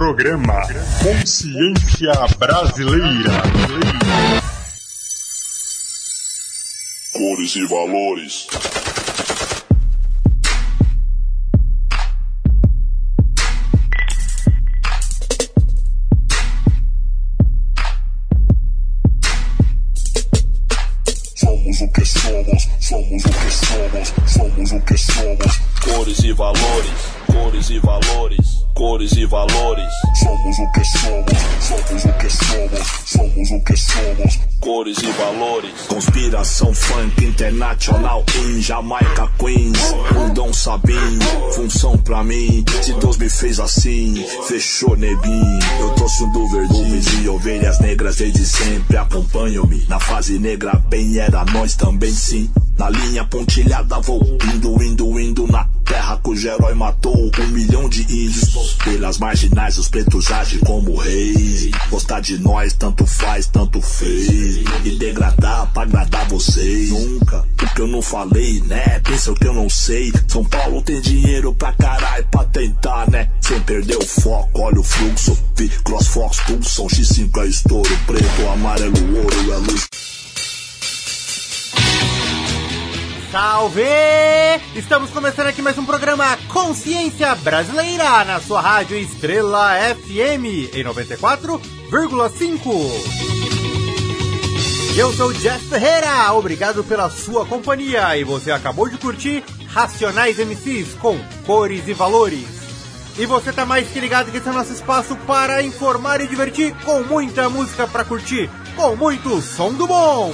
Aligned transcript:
Programa 0.00 0.62
Consciência 1.02 2.10
Brasileira. 2.38 3.42
Cores 7.12 7.56
e 7.56 7.66
valores. 7.66 8.46
Somos 21.36 21.80
o 21.82 21.88
que 21.92 22.04
somos, 22.06 22.68
somos 22.80 23.24
o 23.26 23.28
que 23.28 23.50
somos, 23.52 24.14
somos 24.26 24.72
o 24.72 24.80
que 24.80 24.96
somos. 24.96 25.60
Cores 25.84 26.18
e 26.20 26.32
valores, 26.32 27.00
cores 27.26 27.68
e 27.68 27.78
valores, 27.80 28.59
cores 28.80 29.12
e 29.12 29.26
valores. 29.26 29.92
Somos 30.14 30.58
o 30.58 30.72
que 30.72 30.84
somos, 30.86 31.38
somos 31.60 32.04
o 32.06 32.12
que 32.14 32.30
somos, 32.30 32.88
somos 33.04 33.50
o 33.50 33.60
que 33.60 33.76
somos. 33.76 34.40
Cores 34.58 34.96
e 35.02 35.12
valores. 35.12 35.70
Conspiração 35.86 36.72
funk 36.72 37.24
internacional 37.24 38.24
em 38.36 38.60
Jamaica 38.60 39.28
Queens 39.38 39.78
O 40.14 40.34
Dom 40.34 40.52
Sabin, 40.52 41.18
função 41.54 41.96
pra 41.98 42.22
mim 42.22 42.62
Se 42.82 42.92
Deus 42.94 43.16
me 43.16 43.28
fez 43.30 43.58
assim, 43.58 44.22
fechou 44.46 44.96
neguinho 44.96 45.58
Eu 45.80 45.90
trouxe 45.90 46.24
um 46.24 46.32
do 46.32 46.46
verdinho 46.48 47.22
e 47.22 47.28
ovelhas 47.28 47.80
negras 47.80 48.16
desde 48.16 48.44
sempre 48.44 48.98
Acompanham-me 48.98 49.84
na 49.88 49.98
fase 49.98 50.38
negra 50.38 50.74
bem 50.88 51.18
Era 51.18 51.44
nós 51.46 51.74
também 51.74 52.12
sim 52.12 52.50
Na 52.78 52.90
linha 52.90 53.24
pontilhada 53.24 53.98
vou 54.00 54.22
indo, 54.54 54.82
indo, 54.82 55.18
indo 55.18 55.46
Na 55.46 55.64
terra 55.90 56.16
cujo 56.22 56.48
herói 56.48 56.74
matou. 56.74 57.30
Um 57.40 57.46
milhão 57.48 57.88
de 57.88 58.02
índios 58.02 58.74
Pelas 58.84 59.18
marginais. 59.18 59.76
Os 59.76 59.88
pretos 59.88 60.30
agem 60.30 60.60
como 60.60 60.96
reis. 60.96 61.70
Gostar 61.90 62.20
de 62.20 62.38
nós 62.38 62.72
tanto 62.72 63.04
faz, 63.04 63.48
tanto 63.48 63.80
fez. 63.80 64.60
E 64.84 64.96
degradar 64.96 65.70
pra 65.72 65.82
agradar 65.82 66.28
vocês. 66.28 66.90
Nunca, 66.90 67.40
o 67.40 67.74
que 67.74 67.80
eu 67.80 67.88
não 67.88 68.00
falei, 68.00 68.60
né? 68.66 69.00
Pensa 69.00 69.32
o 69.32 69.34
que 69.34 69.46
eu 69.46 69.54
não 69.54 69.68
sei. 69.68 70.12
São 70.28 70.44
Paulo 70.44 70.80
tem 70.82 71.00
dinheiro 71.00 71.52
pra 71.54 71.72
caralho 71.72 72.26
pra 72.30 72.44
tentar, 72.44 73.10
né? 73.10 73.28
Sem 73.40 73.60
perder 73.60 73.96
o 73.96 74.06
foco, 74.06 74.60
olha 74.60 74.78
o 74.78 74.84
fluxo. 74.84 75.36
Vi 75.56 75.68
CrossFox, 75.84 76.38
Tucson, 76.46 76.86
X5 76.86 77.42
é 77.42 77.46
estouro. 77.46 77.98
Preto, 78.06 78.48
amarelo, 78.52 79.16
ouro 79.16 79.52
é 79.52 79.56
luz 79.56 79.88
Salve! 83.30 83.84
Estamos 84.74 85.10
começando 85.10 85.46
aqui 85.46 85.62
mais 85.62 85.78
um 85.78 85.84
programa 85.84 86.36
Consciência 86.48 87.32
Brasileira 87.36 88.24
na 88.24 88.40
sua 88.40 88.60
rádio 88.60 88.96
Estrela 88.96 89.70
FM 89.94 90.74
em 90.74 90.82
94,5. 90.82 91.60
Eu 94.96 95.12
sou 95.12 95.32
Jeff 95.32 95.64
Ferreira, 95.66 96.32
obrigado 96.32 96.82
pela 96.82 97.08
sua 97.08 97.46
companhia 97.46 98.16
e 98.16 98.24
você 98.24 98.50
acabou 98.50 98.88
de 98.88 98.98
curtir 98.98 99.44
Racionais 99.68 100.38
MCs 100.38 100.94
com 100.94 101.16
cores 101.46 101.86
e 101.86 101.92
valores. 101.92 102.48
E 103.16 103.26
você 103.26 103.52
tá 103.52 103.64
mais 103.64 103.86
que 103.88 104.00
ligado 104.00 104.32
que 104.32 104.38
esse 104.38 104.48
é 104.48 104.50
o 104.50 104.54
nosso 104.54 104.72
espaço 104.72 105.14
para 105.18 105.62
informar 105.62 106.20
e 106.20 106.26
divertir 106.26 106.74
com 106.84 107.04
muita 107.04 107.48
música 107.48 107.86
para 107.86 108.04
curtir, 108.04 108.50
com 108.74 108.96
muito 108.96 109.40
som 109.40 109.72
do 109.72 109.86
bom. 109.86 110.32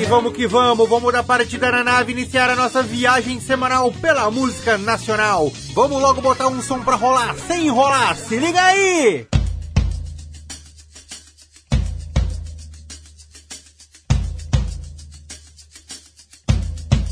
E 0.00 0.04
vamos 0.06 0.32
que 0.32 0.46
vamos, 0.46 0.88
vamos 0.88 1.12
da 1.12 1.22
partida 1.22 1.70
na 1.70 1.84
nave 1.84 2.12
iniciar 2.12 2.50
a 2.50 2.56
nossa 2.56 2.82
viagem 2.82 3.40
semanal 3.40 3.92
pela 3.92 4.30
música 4.30 4.78
nacional. 4.78 5.52
Vamos 5.74 6.00
logo 6.00 6.20
botar 6.20 6.48
um 6.48 6.62
som 6.62 6.80
pra 6.82 6.96
rolar, 6.96 7.34
sem 7.36 7.66
enrolar, 7.66 8.16
se 8.16 8.38
liga 8.38 8.60
aí! 8.62 9.26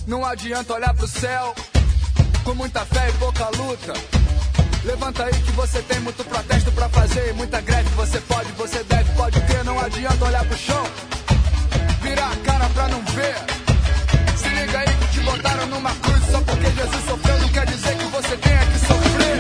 Não 0.07 0.25
adianta 0.25 0.73
olhar 0.73 0.95
pro 0.95 1.07
céu 1.07 1.55
com 2.43 2.55
muita 2.55 2.83
fé 2.87 3.11
e 3.11 3.13
pouca 3.19 3.51
luta. 3.51 3.93
Levanta 4.83 5.25
aí 5.25 5.33
que 5.35 5.53
você 5.53 5.83
tem 5.83 6.01
muito 6.01 6.25
protesto 6.25 6.73
pra 6.73 6.89
fazer, 6.89 7.35
muita 7.35 7.61
greve. 7.61 7.91
Você 7.91 8.19
pode, 8.23 8.51
você 8.53 8.83
deve, 8.85 9.13
pode 9.13 9.39
ter. 9.43 9.63
Não 9.65 9.79
adianta 9.79 10.25
olhar 10.25 10.47
pro 10.47 10.57
chão, 10.57 10.83
virar 12.09 12.33
a 12.33 12.37
cara 12.37 12.69
pra 12.71 12.89
não 12.89 13.03
ver. 13.17 13.37
Se 14.37 14.49
liga 14.49 14.79
aí 14.79 14.87
que 14.87 15.07
te 15.13 15.21
botaram 15.21 15.67
numa 15.67 15.91
cruz 15.91 16.23
só 16.31 16.41
porque 16.41 16.67
Jesus 16.71 17.05
sofreu. 17.05 17.39
Não 17.41 17.49
quer 17.49 17.67
dizer 17.67 17.97
que 17.97 18.05
você 18.05 18.37
tenha 18.37 18.65
que 18.71 18.79
sofrer. 18.79 19.37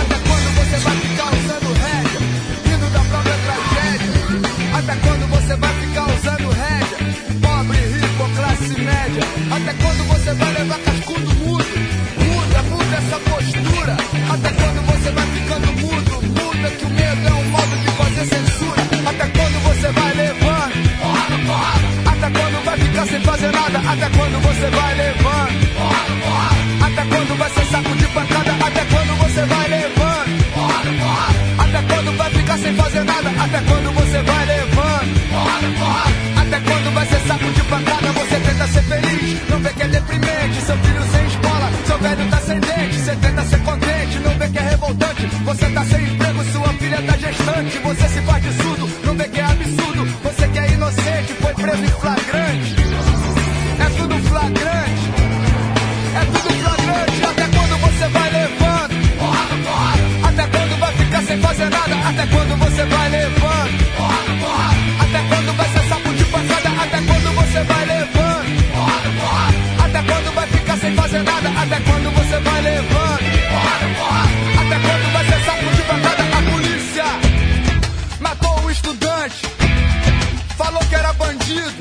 Até 0.00 0.16
quando 0.28 0.48
você 0.58 0.76
vai 0.86 0.96
ficar 1.06 1.28
usando 1.38 1.68
rédea, 1.84 2.20
rindo 2.66 2.88
da 2.90 3.02
própria 3.10 3.38
tragédia? 3.46 4.12
Até 4.78 4.94
quando 5.04 5.24
você 5.34 5.56
vai 5.56 5.74
ficar 5.82 6.06
usando 6.16 6.48
rédea? 6.62 6.98
Pobre, 7.44 7.78
rico 7.78 8.24
classe 8.36 8.74
média? 8.90 9.24
Até 9.56 9.72
quando 9.82 10.02
você 10.12 10.34
vai 10.34 10.52
levar 10.52 10.78
cascudo 10.80 11.34
mudo? 11.36 11.70
Muda, 12.26 12.62
muda 12.70 12.96
essa 12.96 13.18
postura. 13.30 13.94
Até 14.34 14.50
quando 14.60 14.80
você 14.90 15.10
vai 15.12 15.26
ficando 15.26 15.68
mudo? 15.80 16.12
Muda 16.22 16.70
que 16.70 16.84
o 16.84 16.90
medo 16.90 17.28
é 17.28 17.32
um 17.32 17.44
modo 17.50 17.76
de 17.76 17.90
fazer 17.92 18.26
censura. 18.26 18.89
Até 23.90 24.08
quando 24.10 24.40
você 24.40 24.70
vai 24.70 24.94
levando? 24.94 25.50
Até 26.80 27.04
quando 27.06 27.38
vai 27.38 27.50
ser 27.50 27.64
saco 27.66 27.96
de 27.96 28.06
pancada? 28.06 28.52
Até 28.64 28.84
quando 28.84 29.18
você 29.18 29.42
vai 29.46 29.68
levando? 29.68 30.30
Até 31.58 31.82
quando 31.82 32.16
vai 32.16 32.30
ficar 32.30 32.58
sem 32.58 32.74
fazer 32.76 33.04
nada? 33.04 33.30
Até 33.30 33.60
quando 33.62 33.92
você 33.92 34.22
vai 34.22 34.46
levando? 34.46 35.10
Até 36.40 36.60
quando 36.60 36.94
vai 36.94 37.06
ser 37.06 37.20
saco 37.26 37.50
de 37.50 37.62
pancada? 37.62 38.12
Você 38.12 38.36
tenta 38.38 38.66
ser 38.68 38.82
feliz, 38.82 39.48
não 39.48 39.58
vê 39.58 39.72
que 39.72 39.82
é 39.82 39.88
deprimente. 39.88 40.60
Seu 40.66 40.78
filho 40.78 41.02
sem 41.10 41.26
escola, 41.26 41.70
seu 41.84 41.98
velho 41.98 42.30
tá 42.30 42.36
sem 42.42 42.60
dente. 42.60 42.94
Você 42.94 43.16
tenta 43.16 43.42
ser 43.42 43.58
contente, 43.58 44.18
não 44.20 44.38
vê 44.38 44.48
que 44.50 44.58
é 44.58 44.62
revoltante. 44.62 45.26
Você 45.44 45.66
tá 45.70 45.84
sem 45.84 46.04
emprego, 46.04 46.44
sua 46.52 46.68
filha 46.74 47.02
tá 47.02 47.16
gestante. 47.16 47.78
Você 47.78 48.08
se 48.08 48.20
faz 48.22 48.42
de 48.44 48.59
um 78.70 78.72
estudante, 78.72 79.42
falou 80.56 80.80
que 80.88 80.94
era 80.94 81.12
bandido, 81.14 81.80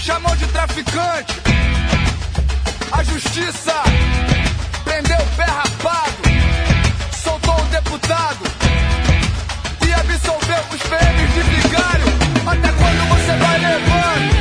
chamou 0.00 0.34
de 0.34 0.46
traficante. 0.48 1.34
A 2.90 3.04
justiça 3.04 3.74
prendeu 4.82 5.18
o 5.18 5.36
pé 5.36 5.44
rapado, 5.44 6.16
soltou 7.22 7.54
o 7.54 7.66
deputado 7.66 8.38
e 9.86 9.92
absolveu 9.92 10.62
os 10.74 10.82
PMs 10.82 11.32
de 11.34 11.42
vigário. 11.42 12.06
Até 12.44 12.72
quando 12.72 13.08
você 13.10 13.36
vai 13.36 13.58
levando? 13.60 14.34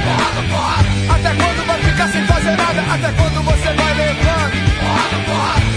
Até 1.13 1.35
quando 1.35 1.67
vai 1.67 1.83
ficar 1.83 2.07
sem 2.09 2.25
fazer 2.25 2.57
nada? 2.57 2.81
Até 2.93 3.11
quando 3.11 3.43
você 3.43 3.73
vai 3.73 3.93
levando? 3.93 4.57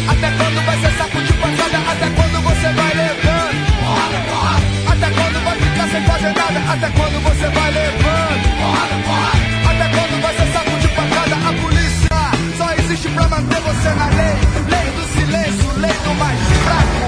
Até 0.09 0.31
quando 0.31 0.65
vai 0.65 0.81
ser 0.81 0.97
saco 0.97 1.21
de 1.21 1.33
pancada? 1.35 1.60
Fazer 6.21 6.35
nada? 6.35 6.73
Até 6.73 6.91
quando 6.91 7.23
você 7.23 7.49
vai 7.49 7.71
levando? 7.71 8.47
Até 9.71 9.89
quando 9.89 10.23
vai 10.23 10.35
ser 10.37 10.53
saco 10.53 10.79
de 10.79 10.89
pancada? 10.89 11.35
A 11.49 11.53
polícia 11.63 12.11
só 12.59 12.73
existe 12.75 13.09
pra 13.09 13.29
manter 13.29 13.61
você 13.61 13.89
na 13.91 14.07
lei. 14.07 14.37
Lei 14.69 14.91
do 14.93 15.05
silêncio, 15.15 15.79
lei 15.79 15.93
do 15.93 16.15
mais 16.15 16.41
fraco. 16.65 17.07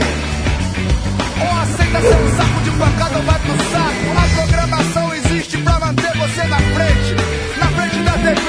Ou 1.40 1.60
aceita 1.60 2.00
ser 2.00 2.16
um 2.22 2.36
saco 2.36 2.60
de 2.64 2.70
pancada 2.70 3.18
ou 3.18 3.22
vai 3.24 3.38
pro 3.40 3.56
saco. 3.70 4.04
A 4.16 4.28
programação 4.34 5.14
existe 5.14 5.58
pra 5.58 5.78
manter 5.78 6.12
você 6.16 6.44
na 6.44 6.58
frente, 6.58 7.16
na 7.58 7.66
frente 7.66 7.98
da 8.02 8.12
TV, 8.12 8.48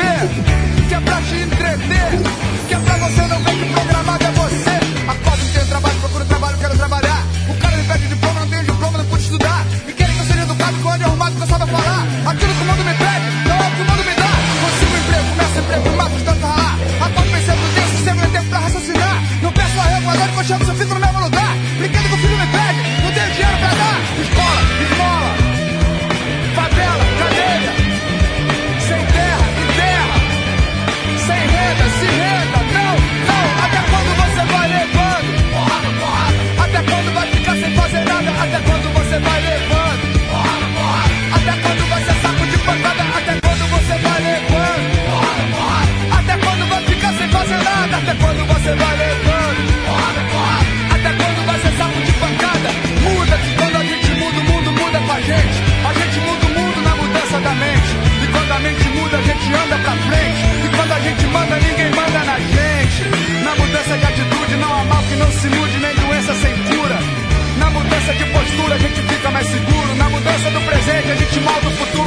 que 0.88 0.94
é 0.96 1.00
pra 1.00 1.22
te 1.22 1.36
entreter, 1.36 2.10
que 2.68 2.74
é 2.74 2.80
pra 2.80 2.98
você 2.98 3.22
não 3.22 3.40
ver 3.44 3.56
que 3.56 3.74
programado 3.74 4.26
é 4.26 4.32
você. 4.32 4.83
falar 11.74 12.06
aquilo 12.32 12.54
que 12.54 12.62
o 12.62 12.66
mundo 12.66 12.84
me 12.86 12.94
pede, 12.94 13.28
não 13.48 13.56
é 13.56 13.68
o 13.68 13.72
que 13.76 13.82
o 13.82 13.86
mundo 13.90 14.04
me 14.06 14.16
dá. 14.22 14.32
Consigo 14.62 14.98
emprego, 15.02 15.28
começo 15.34 15.60
emprego, 15.60 15.98
mato 15.98 16.18
de 16.18 16.24
tanto 16.24 16.46
ralar. 16.46 16.78
Acordo 17.06 17.32
pensando 17.32 17.62
nisso, 17.74 18.04
sempre 18.04 18.20
é 18.20 18.22
tem 18.22 18.32
tempo 18.32 18.50
pra 18.50 18.60
raciocinar. 18.60 19.16
Não 19.42 19.52
peço 19.52 19.80
a 19.80 19.84
revoada 19.84 20.28
que 20.28 20.38
eu 20.38 20.44
chego, 20.44 20.66
Seu 20.66 20.76
filho 20.76 20.94
no 20.94 21.00
mesmo 21.00 21.20
lugar. 21.22 21.33
você 48.64 48.76
vai 48.76 48.96
levando. 48.96 49.62
Até 50.96 51.12
quando 51.20 51.46
vai 51.46 51.60
ser 51.60 51.74
saco 51.78 52.00
de 52.00 52.14
pancada? 52.14 52.70
Muda 53.04 53.38
que 53.44 53.52
quando 53.60 53.76
a 53.76 53.84
gente 53.84 54.12
muda, 54.16 54.40
o 54.40 54.44
mundo 54.44 54.72
muda 54.72 55.00
com 55.00 55.12
a 55.12 55.20
gente. 55.20 55.58
A 55.84 55.94
gente 55.94 56.20
muda 56.24 56.46
o 56.48 56.50
mundo 56.60 56.82
na 56.82 56.96
mudança 56.96 57.40
da 57.44 57.54
mente. 57.60 57.92
E 58.24 58.28
quando 58.32 58.52
a 58.52 58.60
mente 58.60 58.88
muda, 58.96 59.18
a 59.18 59.22
gente 59.22 59.46
anda 59.52 59.76
pra 59.84 59.92
frente. 60.08 60.42
E 60.64 60.70
quando 60.78 60.92
a 60.94 61.00
gente 61.02 61.26
manda, 61.28 61.56
ninguém 61.60 61.92
manda 61.92 62.20
na 62.24 62.40
gente. 62.40 63.04
Na 63.44 63.52
mudança 63.56 63.98
de 63.98 64.06
atitude, 64.06 64.56
não 64.56 64.72
há 64.80 64.84
mal 64.86 65.04
que 65.04 65.16
não 65.16 65.32
se 65.32 65.48
mude, 65.50 65.78
nem 65.80 65.96
doença 65.96 66.34
sem 66.36 66.54
cura. 66.72 66.98
Na 67.60 67.70
mudança 67.70 68.14
de 68.16 68.26
postura, 68.32 68.76
a 68.76 68.80
gente 68.80 69.02
fica 69.02 69.30
mais 69.30 69.48
seguro. 69.48 69.96
Na 69.96 70.08
mudança 70.10 70.50
do 70.52 70.62
presente, 70.62 71.12
a 71.12 71.16
gente 71.16 71.40
molda 71.42 71.68
o 71.68 71.72
futuro. 71.72 72.03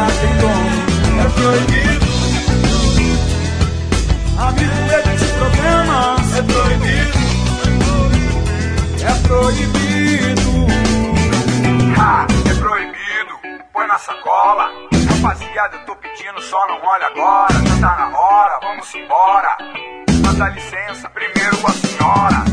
já 0.00 0.06
tem 0.20 0.36
dono, 0.38 1.20
é 1.20 1.28
proibido. 1.28 2.06
Amigo, 4.38 4.80
problemas, 5.38 6.36
é 6.36 6.42
proibido. 6.42 7.18
É 9.02 9.14
proibido. 9.28 10.50
É 12.48 12.54
proibido. 12.54 13.34
Põe 13.72 13.86
na 13.86 13.98
sacola. 13.98 14.70
Rapaziada, 15.08 15.76
eu 15.76 15.84
tô 15.84 15.96
pedindo, 15.96 16.40
só 16.40 16.66
não 16.66 16.82
olha 16.82 17.06
agora. 17.06 17.52
Já 17.52 17.80
tá 17.80 17.96
na 17.98 18.18
hora, 18.18 18.58
vamos 18.62 18.94
embora. 18.94 19.56
Mas 20.24 20.36
dá 20.36 20.48
licença, 20.48 21.10
primeiro 21.10 21.56
a 21.66 21.72
senhora. 21.72 22.49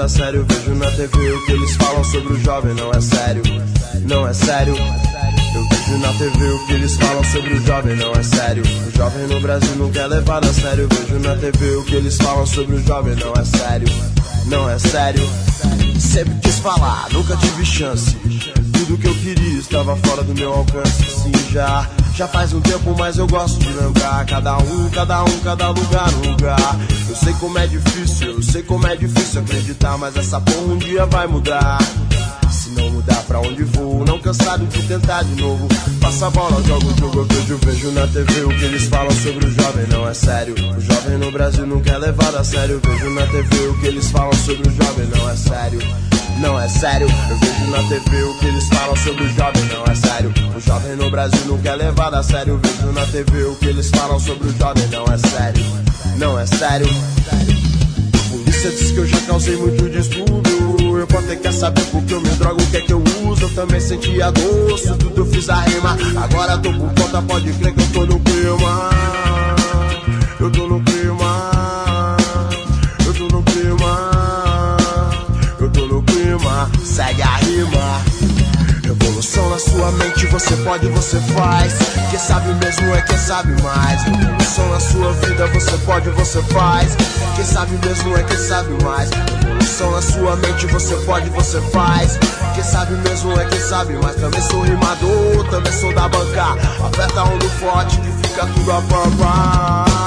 levado 0.00 0.02
a 0.02 0.08
sério. 0.08 0.46
Vejo 0.48 0.74
na 0.74 0.90
TV 0.90 1.32
o 1.32 1.44
que 1.44 1.52
eles 1.52 1.76
falam 1.76 2.04
sobre 2.04 2.32
o 2.32 2.40
jovem, 2.40 2.74
não 2.74 2.90
é 2.90 3.00
sério. 3.00 3.42
Não 4.06 4.26
é 4.26 4.32
sério. 4.32 4.74
Eu 5.54 5.68
vejo 5.68 5.98
na 5.98 6.12
TV 6.12 6.50
o 6.50 6.66
que 6.66 6.72
eles 6.72 6.96
falam 6.96 7.24
sobre 7.24 7.54
o 7.54 7.66
jovem, 7.66 7.96
não 7.96 8.12
é 8.12 8.22
sério. 8.22 8.62
O 8.86 8.96
jovem 8.96 9.26
no 9.26 9.40
Brasil 9.40 9.76
nunca 9.76 10.00
é 10.00 10.06
levado 10.06 10.48
a 10.48 10.52
sério. 10.52 10.88
Vejo 10.90 11.18
na 11.20 11.36
TV 11.36 11.76
o 11.76 11.84
que 11.84 11.94
eles 11.94 12.16
falam 12.16 12.46
sobre 12.46 12.76
o 12.76 12.82
jovem, 12.86 13.14
não 13.16 13.32
é 13.32 13.44
sério. 13.44 13.88
Não 14.46 14.70
é 14.70 14.78
sério. 14.78 15.28
Sempre 15.98 16.34
quis 16.42 16.58
falar, 16.58 17.08
nunca 17.12 17.36
tive 17.36 17.64
chance. 17.64 18.16
Tudo 18.72 18.98
que 18.98 19.06
eu 19.06 19.14
queria 19.16 19.58
estava 19.58 19.94
fora 19.96 20.22
do 20.22 20.34
meu 20.34 20.52
alcance. 20.52 21.04
Sim, 21.04 21.32
já, 21.52 21.88
já 22.14 22.26
faz 22.26 22.52
um 22.52 22.60
tempo, 22.60 22.94
mas 22.98 23.18
eu 23.18 23.26
gosto 23.26 23.58
de 23.58 23.70
lembrar. 23.72 24.24
Cada 24.24 24.56
um, 24.58 24.90
cada 24.90 25.24
um, 25.24 25.40
cada 25.40 25.68
lugar, 25.68 26.10
lugar. 26.24 26.78
Eu 27.10 27.16
sei 27.16 27.32
como 27.40 27.58
é 27.58 27.66
difícil, 27.66 28.28
eu 28.28 28.40
sei 28.40 28.62
como 28.62 28.86
é 28.86 28.94
difícil 28.94 29.40
acreditar, 29.40 29.98
mas 29.98 30.16
essa 30.16 30.40
porra 30.40 30.60
um 30.60 30.78
dia 30.78 31.04
vai 31.06 31.26
mudar. 31.26 31.78
Se 32.48 32.70
não 32.70 32.88
mudar 32.88 33.20
pra 33.24 33.40
onde 33.40 33.64
vou, 33.64 34.04
não 34.04 34.20
cansado 34.20 34.64
de 34.64 34.80
tentar 34.84 35.24
de 35.24 35.34
novo. 35.42 35.66
Passa 36.00 36.28
a 36.28 36.30
bola, 36.30 36.62
jogo 36.62 36.86
o 36.86 36.96
jogo, 36.96 37.18
eu 37.18 37.58
vejo, 37.58 37.90
na 37.90 38.06
TV 38.06 38.44
o 38.44 38.48
que 38.50 38.64
eles 38.64 38.84
falam 38.84 39.10
sobre 39.10 39.44
o 39.44 39.50
jovem, 39.50 39.86
não 39.88 40.08
é 40.08 40.14
sério. 40.14 40.54
O 40.54 40.80
jovem 40.80 41.18
no 41.18 41.32
Brasil 41.32 41.66
nunca 41.66 41.90
é 41.90 41.98
levado 41.98 42.36
a 42.36 42.44
sério. 42.44 42.80
Vejo 42.80 43.10
na 43.10 43.26
TV 43.26 43.56
o 43.66 43.80
que 43.80 43.86
eles 43.88 44.08
falam 44.12 44.32
sobre 44.34 44.68
o 44.68 44.72
jovem, 44.72 45.06
não 45.06 45.28
é 45.28 45.34
sério. 45.34 45.80
Não 46.38 46.60
é 46.60 46.68
sério, 46.68 47.08
eu 47.28 47.36
vejo 47.38 47.70
na 47.72 47.88
TV 47.88 48.22
o 48.22 48.38
que 48.38 48.46
eles 48.46 48.68
falam 48.68 48.96
sobre 48.96 49.24
o 49.24 49.28
jovem, 49.34 49.64
não 49.64 49.84
é 49.84 49.94
sério. 49.96 50.32
O 50.56 50.60
jovem 50.60 50.94
no 50.94 51.10
Brasil 51.10 51.44
nunca 51.46 51.70
é 51.70 51.74
levado 51.74 52.14
a 52.14 52.22
sério. 52.22 52.60
Vejo 52.62 52.92
na 52.92 53.04
TV 53.06 53.42
o 53.46 53.56
que 53.56 53.66
eles 53.66 53.90
falam 53.90 54.20
sobre 54.20 54.46
o 54.46 54.56
jovem, 54.56 54.86
não 54.92 55.04
é 55.12 55.18
sério. 55.18 55.89
Não 56.20 56.38
é 56.38 56.44
sério. 56.44 56.86
A 56.86 58.30
polícia 58.30 58.70
diz 58.70 58.90
que 58.90 58.98
eu 58.98 59.06
já 59.06 59.18
causei 59.22 59.56
muito 59.56 59.88
distúrbio. 59.88 60.98
Eu 60.98 61.18
até 61.18 61.34
quer 61.34 61.50
saber 61.50 61.82
por 61.86 62.02
que 62.04 62.12
eu 62.12 62.20
me 62.20 62.28
drogo, 62.28 62.62
o 62.62 62.66
que 62.66 62.76
é 62.76 62.80
que 62.82 62.92
eu 62.92 63.02
uso. 63.24 63.44
Eu 63.44 63.54
também 63.54 63.80
sentia 63.80 64.30
gosto, 64.30 64.96
tudo 64.98 65.22
eu 65.22 65.26
fiz 65.26 65.48
a 65.48 65.62
rima. 65.62 65.96
Agora 66.22 66.58
tô 66.58 66.70
por 66.74 66.92
conta, 66.92 67.22
pode 67.22 67.50
crer 67.54 67.72
que 67.72 67.80
eu 67.80 67.86
tô 67.94 68.04
no 68.04 68.20
clima. 68.20 68.90
Eu 70.38 70.50
tô 70.52 70.66
no 70.66 70.84
clima. 70.84 70.89
Revolução 79.90 79.98
na 79.98 79.98
sua 79.98 80.06
mente, 80.06 80.26
você 80.26 80.56
pode, 80.56 80.88
você 80.88 81.20
faz. 81.34 81.74
Quem 82.10 82.18
sabe 82.18 82.54
mesmo 82.54 82.94
é 82.94 83.02
quem 83.02 83.18
sabe 83.18 83.62
mais. 83.62 84.02
Revolução 84.04 84.68
na 84.68 84.80
sua 84.80 85.12
vida, 85.14 85.46
você 85.48 85.78
pode, 85.78 86.10
você 86.10 86.42
faz. 86.42 86.96
Quem 87.34 87.44
sabe 87.44 87.78
mesmo 87.86 88.16
é 88.16 88.22
quem 88.22 88.38
sabe 88.38 88.84
mais. 88.84 89.10
Revolução 89.10 89.90
na 89.90 90.02
sua 90.02 90.36
mente, 90.36 90.66
você 90.66 90.94
pode, 91.06 91.28
você 91.30 91.60
faz. 91.72 92.18
Quem 92.54 92.62
sabe 92.64 92.94
mesmo 93.08 93.32
é 93.38 93.44
quem 93.46 93.60
sabe 93.60 93.94
mais. 93.94 94.16
Também 94.16 94.40
sou 94.42 94.62
rimador, 94.62 95.48
também 95.50 95.72
sou 95.72 95.92
da 95.94 96.08
banca. 96.08 96.52
Aperta 96.86 97.24
um 97.24 97.38
do 97.38 97.48
forte 97.50 97.98
que 98.00 98.28
fica 98.28 98.46
tudo 98.46 98.72
a 98.72 98.82
pampa. 98.82 99.99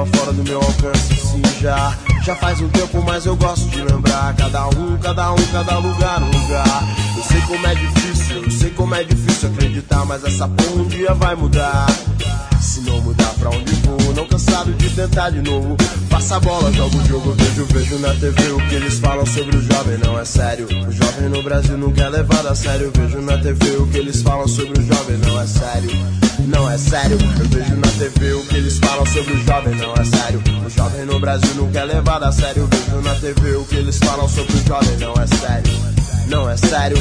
Estava 0.00 0.06
fora 0.06 0.32
do 0.32 0.42
meu 0.44 0.58
alcance. 0.58 1.14
Sim, 1.14 1.42
já, 1.60 1.96
já 2.22 2.34
faz 2.36 2.60
um 2.60 2.68
tempo, 2.68 3.02
mas 3.04 3.26
eu 3.26 3.36
gosto 3.36 3.68
de 3.68 3.82
lembrar. 3.82 4.34
Cada 4.36 4.68
um, 4.68 4.96
cada 4.98 5.32
um, 5.32 5.46
cada 5.52 5.78
lugar, 5.78 6.22
um 6.22 6.30
lugar. 6.30 6.84
Eu 7.16 7.22
sei 7.22 7.40
como 7.42 7.66
é 7.66 7.74
difícil, 7.74 8.42
eu 8.42 8.50
sei 8.50 8.70
como 8.70 8.94
é 8.94 9.04
difícil 9.04 9.48
acreditar, 9.48 10.04
mas 10.04 10.24
essa 10.24 10.48
porra 10.48 10.82
um 10.82 10.88
dia 10.88 11.14
vai 11.14 11.34
mudar. 11.34 11.86
Se 12.60 12.80
não 12.82 13.00
mudar 13.00 13.32
pra 13.38 13.50
onde 13.50 13.72
vou, 13.76 14.14
não 14.14 14.26
cansado 14.26 14.72
de 14.74 14.90
tentar 14.90 15.30
de 15.30 15.40
novo. 15.42 15.76
Passa 16.10 16.36
a 16.36 16.40
bola, 16.40 16.70
jogo 16.72 16.98
o 16.98 17.06
jogo, 17.06 17.32
vejo, 17.32 17.64
vejo 17.66 17.98
na 17.98 18.14
TV 18.14 18.52
o 18.52 18.68
que 18.68 18.74
eles 18.74 18.98
falam 18.98 19.24
sobre 19.24 19.56
o 19.56 19.62
jovem, 19.62 19.98
não 19.98 20.18
é 20.18 20.24
sério. 20.24 20.66
O 20.66 20.92
jovem 20.92 21.28
no 21.30 21.42
Brasil 21.42 21.78
nunca 21.78 22.02
é 22.02 22.08
levado 22.08 22.48
a 22.48 22.54
sério. 22.54 22.92
Vejo 22.94 23.20
na 23.20 23.38
TV 23.38 23.76
o 23.76 23.86
que 23.86 23.98
eles 23.98 24.20
falam 24.22 24.46
sobre 24.46 24.78
o 24.78 24.86
jovem, 24.86 25.16
não 25.18 25.40
é 25.40 25.46
sério. 25.46 25.90
Não 26.46 26.70
é 26.70 26.76
sério, 26.76 27.16
eu 27.38 27.48
vejo 27.48 27.76
na 27.76 27.88
TV 27.98 28.32
o 28.32 28.44
que 28.46 28.56
sobre 29.12 29.32
o 29.32 29.44
jovem, 29.44 29.74
não 29.74 29.92
é 29.94 30.04
sério. 30.04 30.42
O 30.64 30.70
jovem 30.70 31.04
no 31.04 31.18
Brasil 31.18 31.54
nunca 31.56 31.80
é 31.80 31.84
levado 31.84 32.24
a 32.24 32.32
sério. 32.32 32.68
Vejo 32.70 33.00
na 33.02 33.14
TV 33.16 33.56
o 33.56 33.64
que 33.64 33.76
eles 33.76 33.98
falam 33.98 34.28
sobre 34.28 34.52
o 34.52 34.66
jovem, 34.66 34.96
não 34.98 35.12
é 35.14 35.26
sério. 35.26 35.72
Não 36.28 36.48
é 36.48 36.56
sério. 36.56 36.96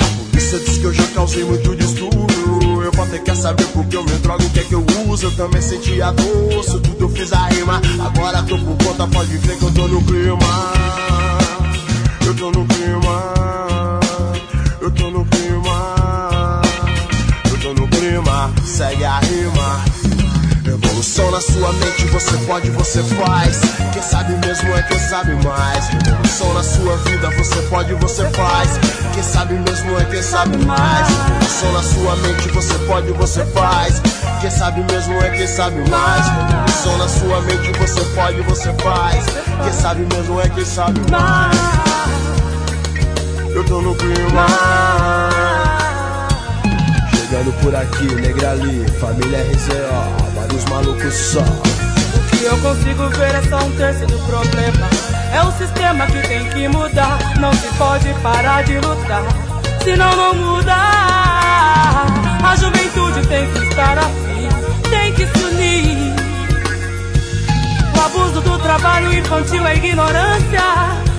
A 0.00 0.30
polícia 0.30 0.58
diz 0.58 0.78
que 0.78 0.84
eu 0.84 0.92
já 0.92 1.06
causei 1.14 1.44
muito 1.44 1.74
distúrbio. 1.74 2.82
Eu 2.82 2.92
vou 2.92 3.06
ter 3.06 3.22
que 3.22 3.34
saber 3.34 3.66
por 3.68 3.86
que 3.86 3.96
eu 3.96 4.04
me 4.04 4.12
drogo, 4.18 4.44
o 4.44 4.50
que 4.50 4.60
é 4.60 4.64
que 4.64 4.74
eu 4.74 4.84
uso. 5.08 5.26
Eu 5.26 5.36
também 5.36 5.62
sentia 5.62 6.12
doce, 6.12 6.78
tudo 6.80 7.04
eu 7.04 7.08
fiz 7.08 7.32
a 7.32 7.46
rima. 7.46 7.80
Agora 8.04 8.42
tô 8.42 8.58
por 8.58 8.76
conta, 8.84 9.06
pode 9.06 9.38
crer 9.38 9.56
que 9.56 9.64
eu 9.64 9.72
tô 9.72 9.88
no 9.88 10.02
clima. 10.02 10.72
Eu 12.26 12.34
tô 12.34 12.50
no 12.50 12.66
clima. 12.66 14.00
Eu 14.82 14.90
tô 14.90 15.10
no 15.10 15.24
clima. 15.24 16.62
Eu 17.50 17.58
tô 17.58 17.72
no 17.72 17.88
clima. 17.88 18.52
Segue 18.66 19.04
a 19.04 19.18
rima. 19.20 19.93
Revolução 21.14 21.30
na 21.30 21.40
sua 21.40 21.72
mente, 21.74 22.06
você 22.06 22.36
pode, 22.38 22.70
você 22.70 23.00
faz. 23.04 23.60
Quem 23.92 24.02
sabe 24.02 24.32
mesmo 24.44 24.76
é 24.76 24.82
quem 24.82 24.98
sabe 24.98 25.32
mais. 25.44 25.88
Revolução 25.88 26.52
na 26.52 26.62
sua 26.64 26.96
vida, 26.96 27.30
você 27.30 27.62
pode, 27.68 27.94
você 27.94 28.28
faz. 28.30 28.80
Quem 29.12 29.22
sabe 29.22 29.54
mesmo 29.54 29.96
é 30.00 30.04
quem 30.06 30.20
sabe 30.20 30.58
mais. 30.64 31.06
Revolução 31.08 31.72
na 31.72 31.82
sua 31.84 32.16
mente, 32.16 32.48
você 32.48 32.74
pode, 32.86 33.12
você 33.12 33.44
faz. 33.46 34.02
Quem 34.40 34.50
sabe 34.50 34.84
mesmo 34.92 35.14
é 35.22 35.30
quem 35.30 35.46
sabe 35.46 35.88
mais. 35.88 36.26
Revolução 36.26 36.98
na 36.98 37.08
sua 37.08 37.40
mente, 37.42 37.78
você 37.78 38.00
pode, 38.16 38.40
você 38.42 38.72
faz. 38.82 39.24
Quem 39.62 39.72
sabe 39.72 40.06
mesmo 40.12 40.40
é 40.40 40.48
quem 40.48 40.64
sabe 40.64 41.00
mais. 41.12 41.56
Eu 43.54 43.64
tô 43.66 43.80
no 43.80 43.94
clima. 43.94 45.33
Chegando 47.34 47.52
por 47.62 47.74
aqui, 47.74 48.14
negra 48.14 48.52
ali, 48.52 48.86
família 49.00 49.40
RZO, 49.42 50.34
vários 50.36 50.64
malucos 50.66 51.12
só. 51.12 51.40
O 51.40 52.36
que 52.36 52.44
eu 52.44 52.56
consigo 52.58 53.08
ver 53.08 53.34
é 53.34 53.42
só 53.42 53.58
um 53.58 53.72
terço 53.72 54.06
do 54.06 54.16
problema. 54.24 54.88
É 55.32 55.42
o 55.42 55.50
sistema 55.50 56.06
que 56.06 56.28
tem 56.28 56.48
que 56.50 56.68
mudar. 56.68 57.18
Não 57.40 57.52
se 57.52 57.66
pode 57.76 58.14
parar 58.22 58.62
de 58.62 58.74
lutar, 58.74 59.24
senão 59.82 60.14
não 60.14 60.34
muda. 60.34 60.76
A 60.76 62.54
juventude 62.56 63.26
tem 63.26 63.50
que 63.50 63.58
estar 63.64 63.98
afim, 63.98 64.48
tem 64.88 65.12
que 65.14 65.26
se 65.26 65.44
unir. 65.44 66.14
O 67.96 68.00
abuso 68.00 68.40
do 68.42 68.58
trabalho 68.60 69.12
infantil 69.12 69.66
é 69.66 69.74
ignorância. 69.74 70.62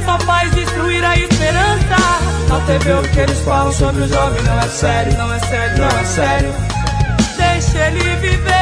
Só 0.05 0.19
faz 0.19 0.51
destruir 0.53 1.03
a 1.03 1.17
esperança. 1.17 1.95
Na 2.47 2.59
TV 2.61 2.93
o 2.93 3.01
que 3.01 3.19
eles 3.19 3.39
falam 3.39 3.71
sobre 3.71 4.03
o 4.03 4.07
jovem 4.07 4.43
não 4.43 4.59
é 4.59 4.67
sério, 4.67 5.17
não 5.17 5.33
é 5.33 5.39
sério, 5.39 5.77
não 5.77 5.99
é 5.99 6.05
sério. 6.05 6.53
Deixa 7.37 7.87
ele 7.87 8.15
viver. 8.17 8.55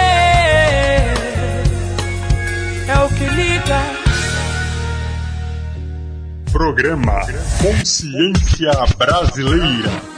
É 2.88 3.00
o 3.04 3.10
que 3.10 3.26
liga. 3.26 4.04
Programa 6.52 7.22
Consciência 7.62 8.72
Brasileira. 8.98 10.13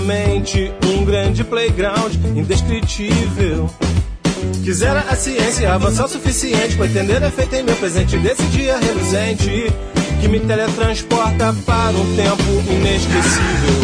Mente. 0.00 0.72
Um 0.84 1.04
grande 1.04 1.44
playground 1.44 2.14
indescritível. 2.36 3.70
Quisera 4.64 5.00
a 5.08 5.16
ciência 5.16 5.72
avançar 5.72 6.06
o 6.06 6.08
suficiente 6.08 6.76
para 6.76 6.86
entender 6.86 7.22
efeito 7.22 7.54
em 7.54 7.62
meu 7.62 7.76
presente 7.76 8.16
desse 8.18 8.42
dia 8.44 8.78
reluzente 8.78 9.72
que 10.20 10.28
me 10.28 10.40
teletransporta 10.40 11.54
para 11.66 11.90
um 11.90 12.16
tempo 12.16 12.42
inesquecível. 12.70 13.80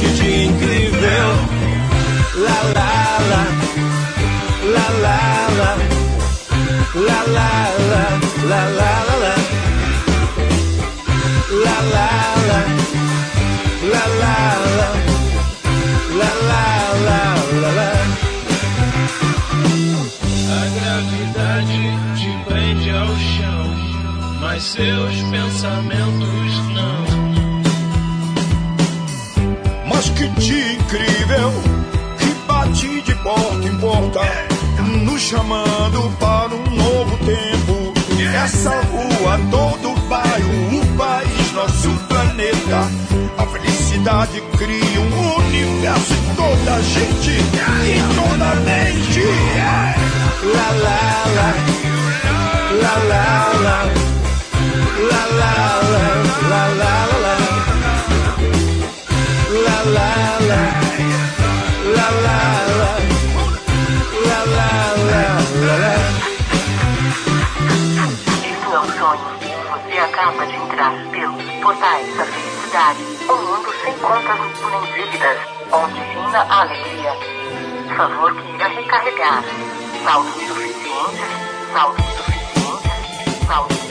Que 0.00 0.08
dia 0.08 0.44
incrível, 0.46 1.28
la 2.36 2.62
la, 2.74 3.18
la 3.30 3.46
la 4.72 4.88
la, 5.02 5.26
la 5.34 5.56
la 5.56 5.76
la, 6.94 7.14
la 7.14 7.24
la 7.26 7.72
la, 7.96 8.56
la 8.56 8.66
la 8.66 8.96
la, 11.50 11.80
la 11.82 13.05
mas 24.56 24.62
seus 24.62 25.14
pensamentos 25.30 26.58
não. 26.72 27.04
Mas 29.86 30.08
que 30.08 30.26
dia 30.40 30.72
incrível, 30.72 31.52
que 32.18 32.32
bate 32.48 33.02
de 33.02 33.14
porta 33.16 33.68
em 33.68 33.76
porta, 33.76 34.20
nos 35.04 35.20
chamando 35.20 36.10
para 36.18 36.54
um 36.54 36.70
novo 36.70 37.18
tempo. 37.18 37.92
Essa 38.42 38.70
rua, 38.70 39.38
todo 39.50 39.90
o 39.90 40.00
bairro, 40.08 40.80
o 40.80 40.96
país, 40.96 41.52
nosso 41.52 41.90
planeta. 42.08 42.90
A 43.36 43.46
felicidade 43.46 44.42
cria 44.56 45.00
um 45.00 45.36
universo 45.36 46.14
em 46.14 46.34
toda 46.34 46.76
a 46.76 46.80
gente 46.80 47.30
e 47.30 48.00
toda 48.14 48.52
a 48.52 48.54
mente. 48.56 49.20
La 50.54 50.70
la 50.70 51.26
la, 51.34 51.54
la 52.80 52.96
la 53.04 53.52
la, 53.62 54.15
acaba 70.06 70.46
de 70.46 70.56
entrar 70.56 70.92
pelos 71.10 71.42
portais 71.62 72.16
da 72.16 72.24
felicidade. 72.24 73.02
Um 73.28 73.36
mundo 73.36 73.72
sem 73.82 73.92
contas 73.98 74.40
nem 74.70 75.04
dívidas, 75.04 75.38
onde 75.72 76.00
a 76.34 76.60
alegria. 76.62 77.12
Favor 77.96 78.34
queira 78.34 78.68
recarregar. 78.68 79.44
Saldos 80.04 80.32
suficientes, 80.34 81.72
saldos 81.72 82.06
suficientes, 82.06 83.46
saldos 83.46 83.85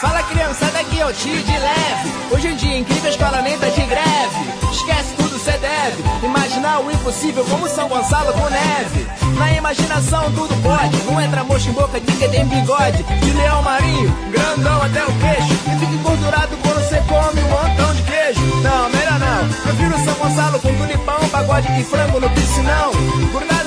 Fala 0.00 0.22
criançada 0.24 0.84
que 0.84 0.98
eu 0.98 1.10
tiro 1.14 1.42
de 1.42 1.52
leve. 1.52 2.12
Hoje 2.30 2.48
em 2.48 2.56
dia 2.56 2.78
incrível, 2.78 3.06
a 3.06 3.08
escola 3.08 3.40
nem 3.40 3.58
tá 3.58 3.68
de 3.68 3.80
greve. 3.80 4.70
Esquece 4.70 5.14
tudo, 5.16 5.38
cê 5.38 5.52
deve. 5.52 6.04
Imaginar 6.22 6.80
o 6.80 6.90
impossível 6.90 7.42
como 7.46 7.66
São 7.70 7.88
Gonçalo 7.88 8.34
com 8.34 8.50
neve. 8.50 9.06
Na 9.38 9.50
imaginação 9.52 10.30
tudo 10.32 10.54
pode. 10.62 10.96
Não 11.04 11.18
entra 11.18 11.42
mocho 11.44 11.70
em 11.70 11.72
boca 11.72 11.98
de 11.98 12.12
quem 12.12 12.28
tem 12.28 12.44
bigode. 12.44 13.02
De 13.02 13.30
leão 13.30 13.62
marinho, 13.62 14.14
grandão 14.30 14.82
até 14.82 15.04
o 15.04 15.12
queixo. 15.20 15.54
E 15.54 15.78
fica 15.80 15.92
engordurado 15.92 16.54
quando 16.58 16.86
cê 16.86 17.02
come 17.08 17.40
um 17.40 17.48
montão 17.48 17.94
de 17.94 18.02
queijo. 18.02 18.40
Não, 18.62 18.90
melhor 18.90 19.18
não. 19.18 19.48
Prefiro 19.62 20.04
São 20.04 20.14
Gonçalo 20.16 20.60
com 20.60 20.74
tulipão, 20.76 21.28
pagode 21.30 21.80
e 21.80 21.84
frango 21.84 22.20
no 22.20 22.28
piscinão. 22.28 22.90
Grudado 23.32 23.57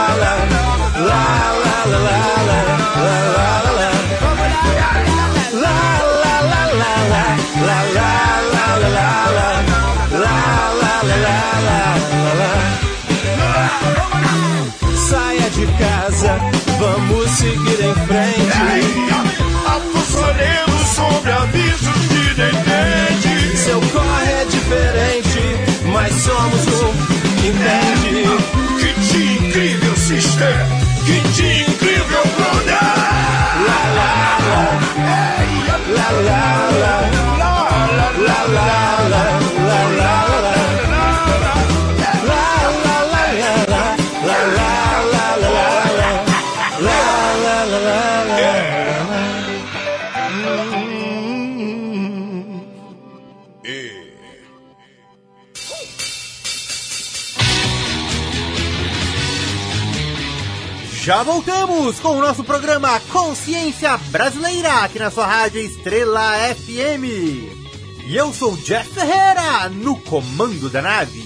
la 0.69 1.25
la 1.49 1.77
la 1.79 1.99
la 1.99 2.09
la, 2.09 2.23
la 2.39 3.17
la 3.35 3.51
la 3.59 3.73
la. 3.79 3.89
La 5.63 5.77
la 6.23 6.35
la 6.51 6.65
la 6.81 6.95
la, 7.13 7.27
la 7.67 7.79
la 7.97 8.11
la 8.15 8.67
la 8.69 8.69
la 8.79 9.09
la, 9.37 9.49
la 10.23 10.37
la 10.81 10.95
la 11.09 11.27
la 11.27 11.39
la 11.67 12.33
la. 12.41 12.53
Saia 15.09 15.49
de 15.57 15.67
casa, 15.83 16.33
vamos 16.81 17.27
seguir 17.31 17.81
em 17.81 17.95
frente. 18.07 18.38
Diferente, 24.69 25.41
mas 25.87 26.13
somos 26.15 26.67
um, 26.83 26.93
entende? 27.47 28.29
Que 28.79 29.01
dia 29.01 29.33
incrível, 29.33 29.97
sister. 29.97 30.67
Que 31.07 31.21
dia 31.31 31.63
incrível, 31.63 31.98
Já 61.09 61.23
voltamos 61.23 61.99
com 62.01 62.19
o 62.19 62.21
nosso 62.21 62.45
programa 62.45 63.01
Consciência 63.11 63.97
Brasileira, 64.11 64.85
aqui 64.85 64.99
na 64.99 65.11
sua 65.11 65.27
rádio 65.27 65.59
Estrela 65.59 66.35
FM. 66.55 67.05
E 68.07 68.15
eu 68.15 68.31
sou 68.31 68.55
Jeff 68.59 68.91
Ferreira, 68.91 69.71
no 69.71 69.97
comando 69.97 70.69
da 70.69 70.83
nave. 70.83 71.25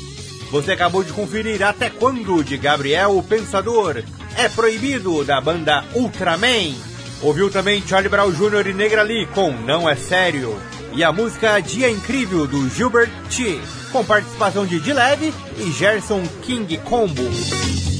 Você 0.52 0.70
acabou 0.70 1.02
de 1.02 1.12
conferir 1.12 1.64
Até 1.64 1.90
Quando, 1.90 2.44
de 2.44 2.56
Gabriel 2.56 3.18
o 3.18 3.24
Pensador. 3.24 4.04
É 4.36 4.48
Proibido, 4.48 5.24
da 5.24 5.40
banda 5.40 5.84
Ultraman. 5.96 6.76
Ouviu 7.20 7.50
também 7.50 7.82
Charlie 7.84 8.08
Brown 8.08 8.30
Jr. 8.30 8.68
e 8.68 8.74
Negra 8.74 9.02
Lee 9.02 9.26
com 9.34 9.50
Não 9.50 9.90
É 9.90 9.96
Sério. 9.96 10.56
E 10.92 11.02
a 11.02 11.10
música 11.10 11.58
Dia 11.58 11.90
Incrível, 11.90 12.46
do 12.46 12.68
Gilbert 12.68 13.10
T, 13.28 13.60
com 13.90 14.04
participação 14.04 14.64
de 14.64 14.78
Dileve 14.78 15.34
e 15.58 15.72
Gerson 15.72 16.22
King 16.42 16.78
Combo. 16.84 17.91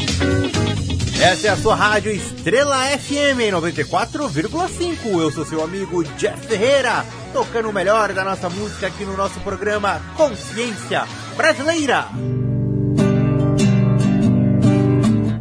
Essa 1.22 1.46
é 1.46 1.50
a 1.50 1.56
sua 1.56 1.76
rádio 1.76 2.11
Estrela 2.11 2.78
FM 2.98 3.54
94,5. 3.54 5.20
Eu 5.20 5.30
sou 5.30 5.44
seu 5.44 5.62
amigo 5.62 6.02
Jeff 6.18 6.48
Ferreira, 6.48 7.06
tocando 7.32 7.70
o 7.70 7.72
melhor 7.72 8.12
da 8.12 8.24
nossa 8.24 8.50
música 8.50 8.88
aqui 8.88 9.04
no 9.04 9.16
nosso 9.16 9.38
programa 9.38 10.02
Consciência 10.16 11.04
Brasileira. 11.37 12.08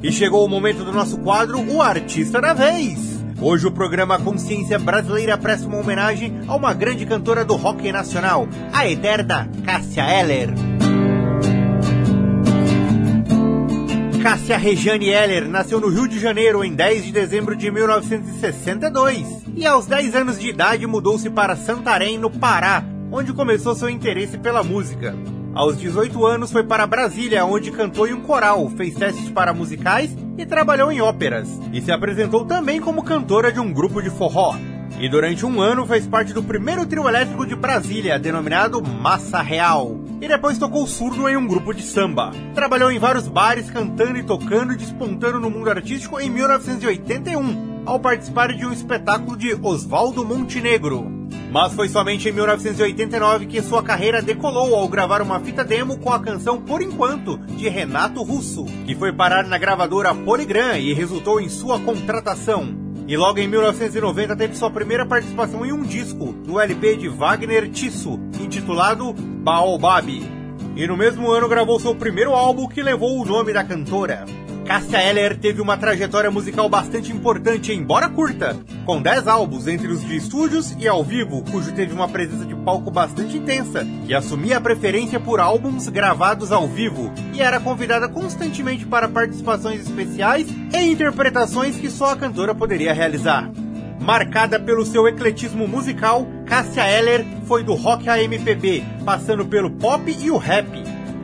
E 0.04 0.12
chegou 0.12 0.46
o 0.46 0.48
momento 0.48 0.84
do 0.84 0.91
nosso 0.91 1.17
quadro 1.17 1.60
O 1.60 1.82
Artista 1.82 2.39
da 2.39 2.54
Vez. 2.54 3.00
Hoje 3.41 3.65
o 3.65 3.72
programa 3.72 4.20
Consciência 4.20 4.78
Brasileira 4.78 5.36
presta 5.36 5.67
uma 5.67 5.80
homenagem 5.80 6.44
a 6.48 6.56
uma 6.56 6.76
grande 6.76 7.08
cantora 7.08 7.44
do 7.44 7.56
rock 7.56 7.91
nacional, 7.91 8.48
a 8.72 8.88
eterna 8.88 9.50
Cássia 9.65 10.04
Eller. 10.04 10.71
Cássia 14.22 14.56
Regiane 14.56 15.10
Heller 15.10 15.50
nasceu 15.50 15.82
no 15.82 15.90
Rio 15.90 16.08
de 16.08 16.20
Janeiro 16.20 16.64
em 16.64 16.76
10 16.76 17.06
de 17.06 17.12
dezembro 17.12 17.56
de 17.56 17.72
1962 17.72 19.46
e 19.56 19.66
aos 19.66 19.88
10 19.88 20.16
anos 20.16 20.40
de 20.40 20.48
idade 20.48 20.86
mudou-se 20.86 21.28
para 21.28 21.56
Santarém, 21.56 22.20
no 22.20 22.30
Pará, 22.30 22.86
onde 23.12 23.34
começou 23.34 23.74
seu 23.74 23.90
interesse 23.90 24.38
pela 24.38 24.62
música. 24.62 25.16
Aos 25.56 25.76
18 25.80 26.24
anos 26.24 26.52
foi 26.52 26.64
para 26.64 26.86
Brasília, 26.86 27.44
onde 27.46 27.72
cantou 27.72 28.08
em 28.08 28.14
um 28.14 28.22
coral, 28.22 28.70
fez 28.70 28.94
testes 28.94 29.32
para 29.32 29.56
musicais 29.56 30.16
e 30.38 30.46
trabalhou 30.46 30.92
em 30.92 31.02
óperas. 31.02 31.50
E 31.74 31.82
se 31.82 31.92
apresentou 31.92 32.46
também 32.46 32.80
como 32.80 33.04
cantora 33.04 33.52
de 33.52 33.60
um 33.60 33.74
grupo 33.74 34.04
de 34.04 34.12
forró. 34.12 34.56
E 35.00 35.10
durante 35.10 35.48
um 35.48 35.60
ano 35.60 35.84
fez 35.88 36.06
parte 36.06 36.32
do 36.32 36.44
primeiro 36.44 36.86
trio 36.86 37.10
elétrico 37.10 37.44
de 37.44 37.56
Brasília, 37.56 38.20
denominado 38.20 38.84
Massa 38.84 39.42
Real. 39.42 40.00
E 40.22 40.28
depois 40.28 40.60
tocou 40.60 40.86
surdo 40.86 41.28
em 41.28 41.36
um 41.36 41.48
grupo 41.48 41.74
de 41.74 41.82
samba. 41.82 42.30
Trabalhou 42.54 42.92
em 42.92 43.00
vários 43.00 43.28
bares, 43.28 43.72
cantando 43.72 44.20
e 44.20 44.24
tocando 44.24 44.72
e 44.72 44.78
despontando 44.78 45.40
no 45.40 45.50
mundo 45.50 45.72
artístico 45.72 46.20
em 46.20 46.30
1981, 46.30 47.82
ao 47.88 48.00
participar 48.00 48.54
de 48.54 48.64
um 48.64 48.72
espetáculo 48.72 49.36
de 49.36 49.56
Oswaldo 49.56 50.24
Montenegro. 50.24 51.22
Mas 51.52 51.74
foi 51.74 51.90
somente 51.90 52.30
em 52.30 52.32
1989 52.32 53.48
que 53.48 53.64
sua 53.64 53.82
carreira 53.82 54.22
decolou 54.22 54.76
ao 54.76 54.88
gravar 54.88 55.24
uma 55.24 55.40
fita 55.40 55.64
demo 55.64 55.98
com 55.98 56.14
a 56.14 56.20
canção 56.20 56.62
Por 56.62 56.84
Enquanto, 56.84 57.40
de 57.40 57.68
Renato 57.68 58.22
Russo, 58.22 58.64
que 58.86 58.94
foi 58.94 59.12
parar 59.12 59.46
na 59.48 59.58
gravadora 59.58 60.14
Polygram 60.14 60.78
e 60.78 60.94
resultou 60.94 61.42
em 61.42 61.50
sua 61.50 61.80
contratação. 61.80 62.81
E 63.12 63.17
logo 63.17 63.39
em 63.39 63.47
1990 63.50 64.38
teve 64.38 64.56
sua 64.56 64.69
primeira 64.69 65.06
participação 65.06 65.65
em 65.65 65.74
um 65.74 65.84
disco, 65.84 66.34
no 66.47 66.58
LP 66.58 66.95
de 66.95 67.10
Wagner 67.10 67.69
Tisso, 67.69 68.17
intitulado 68.39 69.12
Baobab. 69.12 70.08
E 70.78 70.88
no 70.88 70.95
mesmo 70.95 71.30
ano 71.30 71.50
gravou 71.50 71.78
seu 71.78 71.93
primeiro 71.93 72.32
álbum 72.32 72.69
que 72.69 72.82
levou 72.82 73.21
o 73.21 73.26
nome 73.26 73.52
da 73.52 73.65
cantora. 73.65 74.24
Cássia 74.65 75.04
Eller 75.04 75.38
teve 75.38 75.62
uma 75.62 75.76
trajetória 75.76 76.32
musical 76.32 76.69
bastante 76.69 77.12
importante, 77.12 77.74
embora 77.74 78.08
curta, 78.08 78.58
com 78.86 79.02
10 79.02 79.28
álbuns 79.28 79.67
entre 79.67 79.88
os 79.88 80.02
de 80.06 80.15
estúdios 80.15 80.76
e 80.80 80.88
ao 80.88 81.04
vivo, 81.04 81.43
cujo 81.52 81.74
teve 81.74 81.93
uma 81.93 82.08
presença 82.08 82.45
de 82.45 82.56
palco 82.56 82.91
bastante 82.91 83.38
intensa, 83.38 83.86
e 84.08 84.13
assumia 84.13 84.58
a 84.58 84.62
preferência 84.62 85.19
por 85.19 85.39
álbuns 85.39 85.89
gravados 85.89 86.52
ao 86.52 86.67
vivo, 86.67 87.12
e 87.34 87.41
era 87.41 87.60
convidada 87.60 88.08
constantemente 88.08 88.86
para 88.86 89.10
participações 89.10 89.82
especiais 89.82 90.47
e 90.74 90.78
interpretações 90.78 91.76
que 91.76 91.89
só 91.89 92.12
a 92.12 92.15
cantora 92.15 92.56
poderia 92.56 92.93
realizar. 92.93 93.52
Marcada 94.00 94.60
pelo 94.60 94.86
seu 94.86 95.08
ecletismo 95.08 95.67
musical, 95.67 96.26
Cássia 96.45 96.88
Eller 96.88 97.26
foi 97.45 97.63
do 97.63 97.76
rock 97.76 98.10
à 98.10 98.21
MPB, 98.21 98.84
passando 99.06 99.45
pelo 99.45 99.69
pop 99.69 100.04
e 100.19 100.32
o 100.32 100.38
rap. 100.38 100.67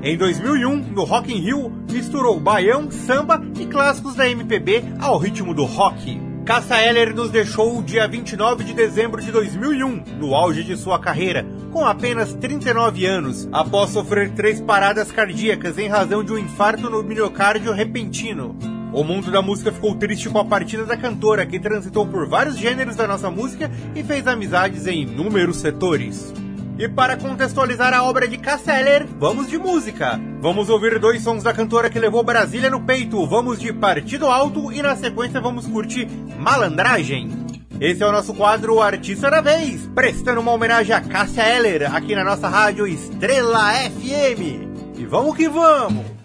Em 0.04 0.16
2001, 0.16 0.76
no 0.94 1.04
Rock 1.04 1.34
in 1.34 1.40
Rio, 1.40 1.72
misturou 1.98 2.40
baião, 2.40 2.92
samba 2.92 3.42
e 3.60 3.66
clássicos 3.66 4.14
da 4.14 4.30
MPB 4.30 4.84
ao 5.00 5.18
ritmo 5.18 5.52
do 5.52 5.66
rock. 5.66 6.22
Cássia 6.46 6.80
Eller 6.80 7.14
nos 7.14 7.32
deixou 7.32 7.82
dia 7.82 8.08
29 8.08 8.64
de 8.64 8.74
dezembro 8.76 9.20
de 9.20 9.32
2001, 9.32 10.04
no 10.20 10.36
auge 10.36 10.64
de 10.64 10.78
sua 10.78 11.00
carreira, 11.00 11.44
com 11.72 11.84
apenas 11.84 12.34
39 12.36 13.04
anos, 13.04 13.50
após 13.52 13.90
sofrer 13.90 14.30
três 14.30 14.62
paradas 14.62 15.12
cardíacas 15.12 15.80
em 15.80 15.90
razão 15.90 16.24
de 16.24 16.32
um 16.32 16.38
infarto 16.38 16.88
no 16.88 17.02
miocárdio 17.02 17.74
repentino. 17.74 18.56
O 18.94 19.04
mundo 19.04 19.32
da 19.32 19.42
música 19.42 19.72
ficou 19.72 19.96
triste 19.96 20.30
com 20.30 20.38
a 20.38 20.46
partida 20.46 20.86
da 20.86 20.96
cantora, 20.96 21.48
que 21.48 21.60
transitou 21.60 22.06
por 22.06 22.30
vários 22.30 22.58
gêneros 22.58 22.96
da 22.96 23.08
nossa 23.08 23.32
música 23.32 23.72
e 23.96 24.04
fez 24.04 24.28
amizades 24.28 24.86
em 24.86 25.02
inúmeros 25.02 25.58
setores. 25.58 26.32
E 26.80 26.88
para 26.88 27.18
contextualizar 27.18 27.92
a 27.92 28.04
obra 28.04 28.28
de 28.28 28.38
Casseller, 28.38 29.08
vamos 29.18 29.50
de 29.50 29.58
música. 29.58 30.20
Vamos 30.40 30.70
ouvir 30.70 31.00
dois 31.00 31.24
sons 31.24 31.42
da 31.42 31.52
cantora 31.52 31.90
que 31.90 32.00
levou 32.00 32.24
Brasília 32.24 32.70
no 32.70 32.82
peito. 32.82 33.26
Vamos 33.26 33.60
de 33.60 33.74
Partido 33.74 34.28
Alto 34.28 34.72
e 34.72 34.80
na 34.82 34.96
sequência 34.96 35.42
vamos 35.42 35.66
curtir 35.66 36.08
Malandragem. 36.38 37.48
Esse 37.82 38.04
é 38.04 38.08
o 38.08 38.12
nosso 38.12 38.34
quadro 38.34 38.80
Artista 38.80 39.30
da 39.30 39.42
Vez, 39.42 39.88
prestando 39.96 40.40
uma 40.40 40.52
homenagem 40.52 40.96
a 40.96 41.02
Cássia 41.02 41.48
Eller 41.48 41.96
aqui 41.96 42.16
na 42.16 42.24
nossa 42.24 42.48
rádio 42.48 42.88
Estrela 42.88 43.74
FM. 43.74 44.98
E 44.98 45.06
vamos 45.06 45.36
que 45.36 45.50
vamos! 45.50 46.17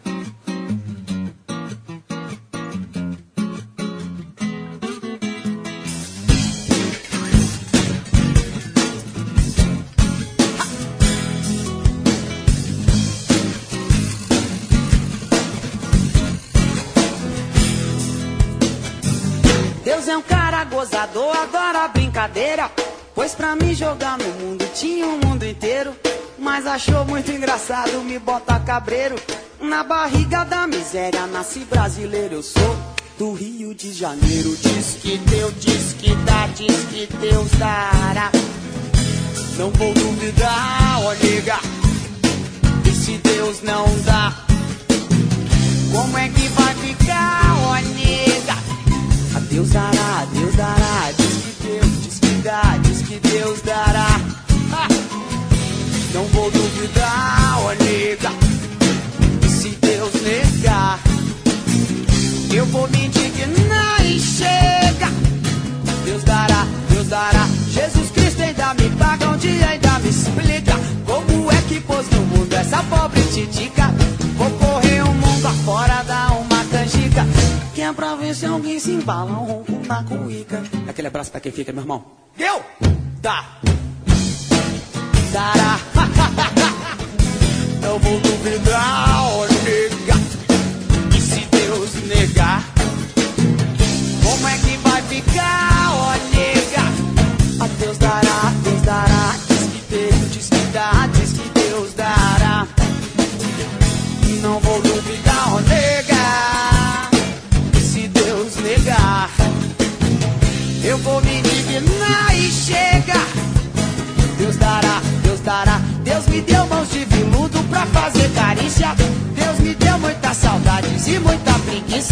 Gozador, 20.83 21.37
adora 21.37 21.87
brincadeira. 21.89 22.69
Pois 23.15 23.35
pra 23.35 23.55
me 23.55 23.73
jogar 23.73 24.19
no 24.19 24.29
mundo 24.41 24.69
tinha 24.75 25.07
o 25.07 25.25
mundo 25.25 25.45
inteiro. 25.45 25.95
Mas 26.39 26.67
achou 26.67 27.05
muito 27.05 27.31
engraçado 27.31 28.03
me 28.03 28.19
botar 28.19 28.59
cabreiro. 28.61 29.15
Na 29.61 29.85
barriga 29.85 30.45
da 30.45 30.67
miséria 30.67 31.25
nasci 31.29 31.61
brasileiro, 31.61 32.35
eu 32.35 32.43
sou 32.43 32.77
do 33.17 33.33
Rio 33.33 33.73
de 33.75 33.93
Janeiro. 33.93 34.57
Diz 34.57 34.97
que 35.01 35.19
Deus, 35.19 35.55
diz 35.61 35.93
que 35.93 36.15
dá, 36.17 36.49
diz 36.49 36.85
que 36.91 37.07
Deus 37.19 37.51
dará. 37.53 38.33
Não 39.57 39.71
vou 39.71 39.95
duvidar, 39.95 41.01
ó 41.05 41.15
nega. 41.15 41.61
E 42.85 42.91
se 42.91 43.19
Deus 43.19 43.63
não 43.63 43.87
dá, 44.05 44.35
explica 70.33 70.73
como 71.07 71.53
é 71.53 71.63
que 71.63 71.81
pôs 71.81 72.09
no 72.11 72.23
mundo 72.23 72.53
essa 72.55 72.83
pobre 72.85 73.23
titica. 73.33 73.93
Vou 74.37 74.51
correr 74.53 75.03
o 75.03 75.13
mundo 75.13 75.47
afora, 75.47 76.03
dar 76.05 76.33
uma 76.33 76.65
canjica. 76.65 77.25
Que 77.75 77.83
é 77.83 77.93
pra 77.93 78.15
ver 78.15 78.35
se 78.35 78.47
alguém 78.47 78.79
se 78.79 78.93
embala 78.93 79.33
um 79.33 79.45
ronco 79.45 79.87
na 79.87 80.03
cuíca. 80.03 80.63
Aquele 80.89 81.09
abraço 81.09 81.31
pra 81.31 81.41
quem 81.41 81.53
fica, 81.53 81.73
meu 81.73 81.83
irmão. 81.83 82.05
Deu! 82.37 82.63
Dá! 83.21 83.45
Dará! 85.33 85.79
Não 87.81 87.99
vou 87.99 88.21
duvidar, 88.21 89.25
ó 89.25 89.47
nega. 89.47 90.15
E 91.17 91.21
se 91.21 91.41
Deus 91.51 91.95
negar, 92.07 92.65
como 94.23 94.49
é 94.49 94.59
que 94.59 94.77
vai 94.79 95.03
ficar, 95.03 95.93
ó 95.95 96.13
nega? 96.35 96.62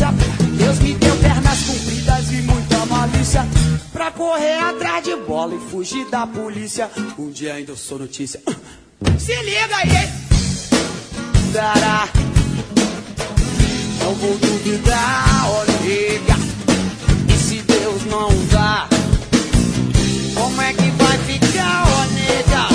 Preguiça. 0.01 0.15
Deus 0.57 0.79
me 0.79 0.95
deu 0.95 1.17
pernas 1.17 1.61
compridas 1.63 2.33
e 2.33 2.43
muita 2.43 2.87
malícia. 2.87 3.47
Pra 3.93 4.11
correr 4.11 4.59
atrás 4.59 5.05
de 5.05 5.15
bola 5.17 5.55
e 5.55 5.71
fugir 5.71 6.07
da 6.07 6.27
polícia. 6.27 6.91
Um 7.19 7.31
dia 7.31 7.55
ainda 7.55 7.73
eu 7.73 7.77
sou 7.77 7.99
notícia. 7.99 8.41
Se 9.19 9.35
liga 9.43 9.77
aí? 9.77 10.09
Dará. 11.53 12.09
Não 14.03 14.15
vou 14.15 14.37
duvidar, 14.39 15.47
nega. 15.83 16.37
E 17.29 17.39
se 17.39 17.63
Deus 17.63 18.05
não 18.07 18.29
dá, 18.51 18.89
como 20.35 20.63
é 20.63 20.73
que 20.73 20.91
vai 20.91 21.19
ficar, 21.19 21.85
ó 21.87 22.07
nega? 22.07 22.69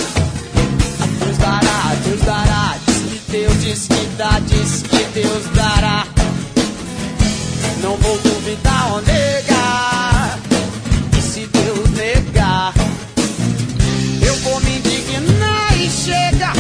Deus 1.20 1.38
dará, 1.38 1.96
Deus 2.06 2.22
dará. 2.22 2.78
Diz 2.86 2.98
que 2.98 3.32
Deus 3.32 3.64
diz 3.64 3.88
que 3.88 4.06
dá, 4.18 4.40
diz 4.40 4.84
que 4.84 5.04
Deus 5.14 5.46
dará. 5.56 6.05
Não 7.86 7.98
vou 7.98 8.18
duvidar, 8.18 8.94
ó 8.94 9.02
nega. 9.02 10.40
E 11.16 11.22
se 11.22 11.46
Deus 11.46 11.92
negar, 11.92 12.74
eu 14.26 14.36
vou 14.38 14.60
me 14.62 14.80
indignar 14.80 15.78
e 15.78 15.88
chega. 15.88 16.52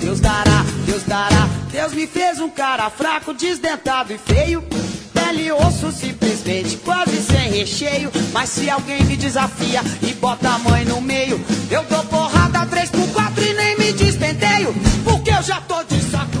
Deus 0.00 0.18
dará, 0.18 0.64
Deus 0.86 1.02
dará. 1.02 1.46
Deus 1.70 1.92
me 1.92 2.06
fez 2.06 2.40
um 2.40 2.48
cara 2.48 2.88
fraco, 2.88 3.34
desdentado 3.34 4.10
e 4.14 4.16
feio. 4.16 4.64
Pele 5.12 5.42
e 5.42 5.52
osso 5.52 5.92
simplesmente, 5.92 6.78
quase 6.78 7.20
sem 7.20 7.50
recheio. 7.50 8.10
Mas 8.32 8.48
se 8.48 8.70
alguém 8.70 9.04
me 9.04 9.14
desafia 9.14 9.82
e 10.00 10.14
bota 10.14 10.48
a 10.48 10.58
mãe 10.58 10.86
no 10.86 11.02
meio, 11.02 11.38
eu 11.70 11.84
dou 11.84 12.02
porrada 12.04 12.64
3 12.64 12.90
por 12.92 13.08
4 13.08 13.44
e 13.44 13.52
nem 13.52 13.76
me 13.76 13.92
despenteio. 13.92 14.74
Porque 15.04 15.28
eu 15.28 15.42
já 15.42 15.60
tô 15.60 15.84
de 15.84 16.00
saco. 16.00 16.37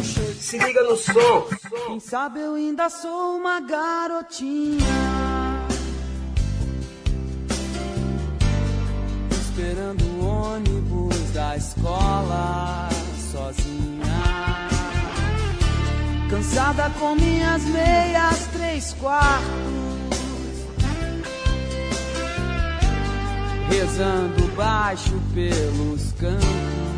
Se 0.48 0.56
liga 0.56 0.82
no 0.82 0.96
som. 0.96 1.46
Quem 1.88 2.00
sabe 2.00 2.40
eu 2.40 2.54
ainda 2.54 2.88
sou 2.88 3.36
uma 3.36 3.60
garotinha. 3.60 4.78
Esperando 9.30 10.02
o 10.04 10.26
ônibus 10.26 11.32
da 11.34 11.54
escola 11.54 12.88
sozinha. 13.30 14.68
Cansada 16.30 16.88
com 16.98 17.14
minhas 17.14 17.64
meias 17.64 18.46
três 18.54 18.94
quartos. 18.94 19.98
rezando 23.68 24.46
baixo 24.56 25.12
pelos 25.34 26.12
campos, 26.12 26.97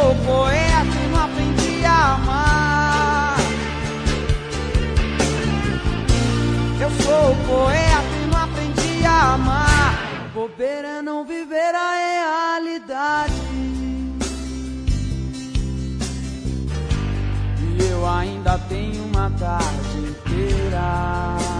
sou 0.00 0.14
poeta 0.24 0.96
e 1.04 1.08
não 1.12 1.24
aprendi 1.24 1.84
a 1.84 2.14
amar. 2.14 3.36
Eu 6.80 6.90
sou 7.04 7.36
poeta 7.46 8.14
e 8.22 8.26
não 8.30 8.38
aprendi 8.42 9.04
a 9.04 9.34
amar. 9.34 10.30
Bobeira 10.32 10.88
é 10.88 11.02
não 11.02 11.24
viver 11.24 11.74
a 11.74 11.90
realidade. 12.06 13.34
E 17.60 17.90
eu 17.90 18.08
ainda 18.08 18.58
tenho 18.70 19.04
uma 19.04 19.30
tarde 19.38 19.98
inteira. 19.98 21.59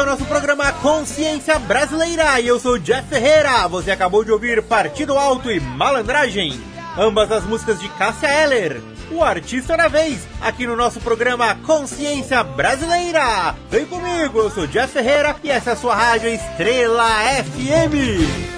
É 0.00 0.02
o 0.02 0.06
nosso 0.06 0.24
programa 0.24 0.72
Consciência 0.72 1.58
Brasileira 1.58 2.40
e 2.40 2.48
eu 2.48 2.58
sou 2.58 2.78
Jeff 2.78 3.06
Ferreira. 3.06 3.68
Você 3.68 3.90
acabou 3.90 4.24
de 4.24 4.32
ouvir 4.32 4.62
Partido 4.62 5.18
Alto 5.18 5.50
e 5.50 5.60
Malandragem, 5.60 6.58
ambas 6.96 7.30
as 7.30 7.44
músicas 7.44 7.78
de 7.78 7.86
Cássia 7.90 8.26
Eller. 8.28 8.80
O 9.10 9.22
artista 9.22 9.76
na 9.76 9.88
vez, 9.88 10.26
aqui 10.40 10.66
no 10.66 10.74
nosso 10.74 11.00
programa 11.00 11.54
Consciência 11.66 12.42
Brasileira. 12.42 13.54
Vem 13.70 13.84
comigo, 13.84 14.38
eu 14.38 14.50
sou 14.50 14.66
Jeff 14.66 14.90
Ferreira 14.90 15.36
e 15.44 15.50
essa 15.50 15.68
é 15.68 15.72
a 15.74 15.76
sua 15.76 15.94
rádio 15.94 16.30
Estrela 16.30 17.06
FM. 17.44 18.50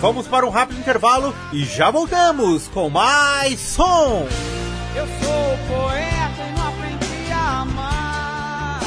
Vamos 0.00 0.26
para 0.26 0.46
um 0.46 0.50
rápido 0.50 0.78
intervalo 0.78 1.34
e 1.52 1.66
já 1.66 1.90
voltamos 1.90 2.66
com 2.68 2.88
mais 2.88 3.60
som. 3.60 4.26
Eu 4.94 5.06
sou 5.06 5.58
poeta 5.68 6.42
e 6.48 6.58
não 6.58 6.68
aprendi 6.68 7.32
a 7.32 7.60
amar. 7.60 8.80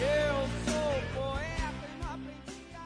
Eu 0.00 0.48
sou 0.66 1.22
poeta 1.22 1.86
e 1.86 2.02
não 2.02 2.12
aprendi 2.12 2.74
a 2.74 2.78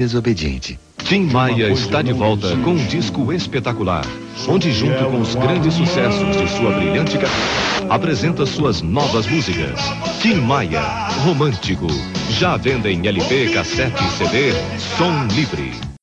Desobediente. 0.00 0.78
Tim 1.04 1.20
Maia 1.20 1.70
está 1.70 2.02
de 2.02 2.12
volta 2.12 2.54
com 2.58 2.72
um 2.72 2.86
disco 2.86 3.32
espetacular, 3.32 4.04
onde, 4.46 4.70
junto 4.72 5.04
com 5.06 5.20
os 5.20 5.34
grandes 5.34 5.72
sucessos 5.74 6.36
de 6.36 6.48
sua 6.50 6.72
brilhante 6.72 7.16
carreira, 7.16 7.94
apresenta 7.94 8.44
suas 8.44 8.82
novas 8.82 9.26
músicas. 9.26 9.80
Tim 10.20 10.34
Maia, 10.34 10.82
Romântico. 11.24 11.86
Já 12.30 12.56
venda 12.58 12.90
em 12.90 13.06
LP, 13.06 13.52
cassete 13.52 14.04
e 14.04 14.10
CD, 14.10 14.52
som 14.98 15.26
livre. 15.34 15.97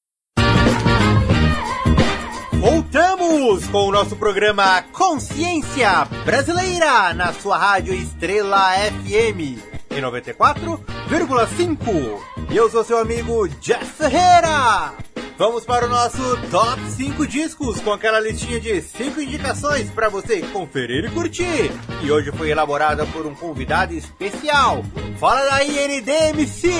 Voltamos 3.26 3.68
com 3.70 3.88
o 3.88 3.92
nosso 3.92 4.16
programa 4.16 4.84
Consciência 4.94 6.06
Brasileira 6.24 7.12
na 7.16 7.34
sua 7.34 7.58
rádio 7.58 7.92
Estrela 7.92 8.74
FM 8.74 9.58
em 9.90 10.00
94,5. 10.00 12.22
E 12.52 12.56
eu 12.56 12.70
sou 12.70 12.84
seu 12.84 13.00
amigo 13.00 13.48
Jeff 13.48 13.84
Ferreira. 13.84 14.94
Vamos 15.38 15.66
para 15.66 15.86
o 15.86 15.90
nosso 15.90 16.18
Top 16.50 16.80
5 16.92 17.28
discos 17.28 17.82
com 17.82 17.92
aquela 17.92 18.22
listinha 18.22 18.58
de 18.58 18.82
5 18.82 19.20
indicações 19.20 19.90
para 19.90 20.08
você 20.08 20.42
conferir 20.54 21.04
e 21.04 21.10
curtir. 21.10 21.72
E 22.02 22.10
hoje 22.10 22.32
foi 22.32 22.52
elaborada 22.52 23.06
por 23.08 23.26
um 23.26 23.36
convidado 23.36 23.94
especial. 23.94 24.82
Fala 25.20 25.44
daí, 25.50 25.78
NDMC! 25.78 26.72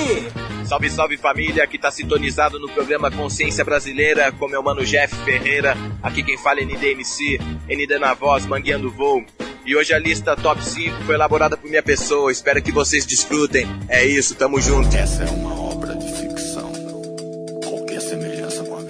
Salve, 0.64 0.88
salve 0.88 1.16
família 1.18 1.66
que 1.66 1.78
tá 1.78 1.90
sintonizado 1.90 2.58
no 2.58 2.68
programa 2.70 3.10
Consciência 3.10 3.62
Brasileira 3.62 4.32
com 4.32 4.48
meu 4.48 4.62
mano 4.62 4.86
Jeff 4.86 5.14
Ferreira. 5.16 5.76
Aqui 6.02 6.22
quem 6.22 6.38
fala 6.38 6.60
é 6.60 6.64
NDMC, 6.64 7.38
ND 7.68 7.98
na 7.98 8.14
voz, 8.14 8.46
mangueando 8.46 8.90
voo. 8.90 9.22
E 9.66 9.76
hoje 9.76 9.92
a 9.92 9.98
lista 9.98 10.34
Top 10.34 10.64
5 10.64 11.04
foi 11.04 11.14
elaborada 11.14 11.58
por 11.58 11.68
minha 11.68 11.82
pessoa. 11.82 12.32
Espero 12.32 12.62
que 12.62 12.72
vocês 12.72 13.04
desfrutem. 13.04 13.66
É 13.86 14.02
isso, 14.02 14.34
tamo 14.34 14.58
junto. 14.62 14.96
Essa 14.96 15.24
é 15.24 15.30
uma 15.30 15.65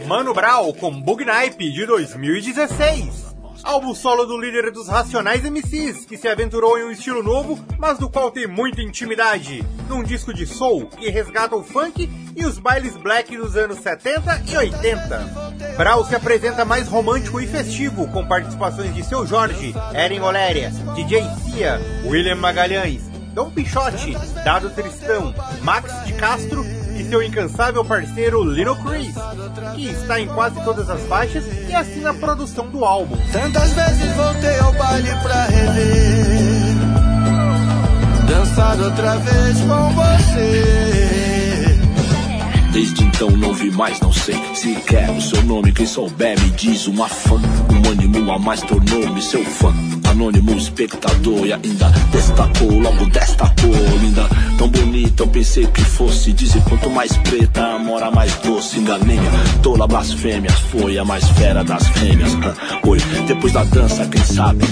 Mano 0.07 0.33
Brown 0.33 0.73
com 0.75 1.01
Bug 1.01 1.25
Nipe 1.25 1.73
de 1.73 1.85
2016. 1.85 3.35
Álbum 3.65 3.93
solo 3.93 4.25
do 4.25 4.41
líder 4.41 4.71
dos 4.71 4.87
Racionais 4.87 5.43
MCs, 5.43 6.07
que 6.07 6.17
se 6.17 6.29
aventurou 6.29 6.79
em 6.79 6.85
um 6.85 6.93
estilo 6.93 7.25
novo, 7.25 7.59
mas 7.77 7.99
do 7.99 8.09
qual 8.09 8.31
tem 8.31 8.47
muita 8.47 8.81
intimidade. 8.81 9.65
Num 9.89 10.05
disco 10.05 10.33
de 10.33 10.47
soul 10.47 10.87
que 10.87 11.11
resgata 11.11 11.57
o 11.57 11.65
funk 11.65 12.09
e 12.37 12.47
os 12.47 12.57
bailes 12.61 12.97
black 12.97 13.37
dos 13.37 13.57
anos 13.57 13.81
70 13.81 14.45
e 14.47 14.57
80. 14.57 15.75
Brau 15.77 16.05
se 16.05 16.15
apresenta 16.15 16.65
mais 16.65 16.87
romântico 16.87 17.41
e 17.41 17.47
festivo, 17.49 18.07
com 18.13 18.25
participações 18.25 18.95
de 18.95 19.03
Seu 19.03 19.27
Jorge, 19.27 19.75
Eren 19.93 20.21
Oléria, 20.21 20.71
DJ 20.95 21.25
Cia, 21.43 21.81
William 22.05 22.37
Magalhães, 22.37 23.03
Dom 23.35 23.51
Pichote, 23.51 24.17
Dado 24.45 24.71
Tristão, 24.71 25.35
Max 25.63 25.93
de 26.05 26.13
Castro 26.13 26.65
seu 27.09 27.23
incansável 27.23 27.85
parceiro 27.85 28.43
Little 28.43 28.77
Chris, 28.77 29.15
que 29.75 29.89
está 29.89 30.21
em 30.21 30.27
quase 30.27 30.63
todas 30.65 30.91
as 30.91 31.01
faixas 31.03 31.45
e 31.69 31.75
assina 31.75 32.11
a 32.11 32.15
produção 32.15 32.69
do 32.69 32.85
álbum. 32.85 33.17
Tantas 33.33 33.73
vezes 33.73 34.13
voltei 34.17 34.59
ao 34.59 34.73
baile 34.73 35.11
pra 35.23 35.45
rever, 35.47 36.75
dançar 38.27 38.81
outra 38.81 39.17
vez 39.19 39.59
com 39.61 39.91
você. 39.95 41.07
Desde 42.73 43.05
então 43.05 43.31
não 43.31 43.55
vi 43.55 43.71
mais, 43.71 44.01
não 44.01 44.13
sei 44.13 44.37
se 44.55 44.75
quer 44.83 45.09
o 45.11 45.21
seu 45.21 45.43
nome. 45.45 45.73
Quem 45.73 45.87
souber 45.87 46.39
me 46.41 46.51
diz 46.51 46.87
uma 46.87 47.09
fã. 47.09 47.41
Ânimo 47.85 48.33
a 48.33 48.39
mais 48.39 48.61
tornou-me 48.63 49.21
seu 49.21 49.45
fã. 49.45 49.73
Anônimo 50.11 50.53
espectador 50.57 51.47
e 51.47 51.53
ainda 51.53 51.89
destacou, 52.11 52.79
logo 52.79 53.07
destacou, 53.07 53.73
linda. 54.01 54.29
Tão 54.57 54.69
bonita, 54.69 55.23
eu 55.23 55.29
pensei 55.29 55.67
que 55.67 55.83
fosse. 55.83 56.33
Dizem 56.33 56.63
quanto 56.63 56.89
mais 56.91 57.17
preta, 57.19 57.79
mora 57.79 58.11
mais 58.11 58.35
doce. 58.37 58.79
Enganei-me, 58.79 59.27
tola 59.63 59.87
blasfêmia. 59.87 60.51
Foi 60.71 60.99
a 60.99 61.05
mais 61.05 61.29
fera 61.31 61.65
das 61.65 61.87
fêmeas. 61.89 62.33
Oi, 62.87 62.99
depois 63.27 63.53
da 63.53 63.65
dança, 63.65 64.07
quem 64.07 64.23
sabe? 64.23 64.65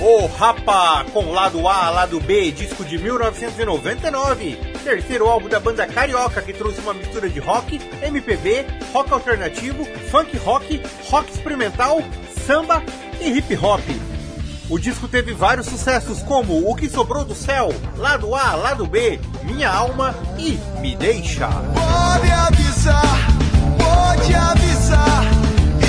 O 0.00 0.26
Rapa, 0.38 1.04
com 1.12 1.30
lado 1.32 1.66
A, 1.68 1.90
lado 1.90 2.20
B, 2.20 2.50
disco 2.50 2.84
de 2.84 2.98
1999. 2.98 4.69
Terceiro 4.84 5.28
álbum 5.28 5.48
da 5.48 5.60
banda 5.60 5.86
carioca 5.86 6.40
que 6.42 6.52
trouxe 6.52 6.80
uma 6.80 6.94
mistura 6.94 7.28
de 7.28 7.38
rock, 7.38 7.80
MPB, 8.02 8.66
rock 8.92 9.12
alternativo, 9.12 9.84
funk 10.10 10.36
rock, 10.38 10.82
rock 11.08 11.30
experimental, 11.30 12.02
samba 12.46 12.82
e 13.20 13.30
hip 13.30 13.56
hop. 13.56 13.82
O 14.70 14.78
disco 14.78 15.08
teve 15.08 15.32
vários 15.34 15.66
sucessos 15.66 16.22
como 16.22 16.70
O 16.70 16.76
Que 16.76 16.88
Sobrou 16.88 17.24
do 17.24 17.34
Céu, 17.34 17.74
Lado 17.96 18.34
A, 18.36 18.54
Lado 18.54 18.86
B, 18.86 19.18
Minha 19.42 19.68
Alma 19.68 20.14
e 20.38 20.52
Me 20.80 20.94
Deixa. 20.94 21.48
Pode 21.48 22.30
avisar, 22.30 23.26
pode 23.76 24.32
avisar. 24.32 25.24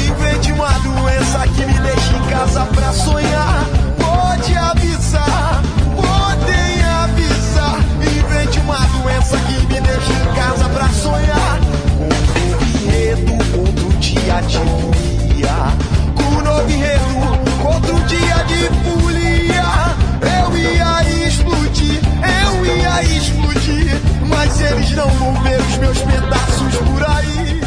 Invente 0.10 0.51
uma 0.51 0.71
doença 0.80 1.47
que 1.47 1.65
me 1.65 1.80
deixe 1.80 2.15
em 2.15 2.30
casa 2.32 2.65
pra 2.65 2.91
sonhar. 2.91 3.65
Pode 3.99 4.58
avisar, 4.58 5.61
doença 9.21 9.38
que 9.39 9.53
me 9.67 9.81
deixe 9.81 10.13
em 10.13 10.34
casa 10.36 10.69
pra 10.69 10.89
sonhar. 10.89 11.60
Com 11.97 12.05
um 12.05 12.62
enredo, 12.86 13.34
outro 13.60 13.89
dia 13.99 14.41
de 14.41 14.57
folia. 14.57 15.57
Com 16.15 16.23
um 16.23 16.41
novo 16.41 16.69
enredo, 16.69 17.05
outro 17.65 17.99
dia 18.05 18.43
de 18.45 18.69
folia. 18.84 19.63
Eu 20.21 20.57
ia 20.57 21.27
explodir, 21.27 22.01
eu 22.43 22.65
ia 22.65 23.03
explodir. 23.03 24.01
Mas 24.27 24.60
eles 24.60 24.91
não 24.91 25.10
vão 25.10 25.34
ver 25.43 25.60
os 25.60 25.77
meus 25.77 25.99
pedaços 25.99 26.75
por 26.77 27.03
aí. 27.10 27.62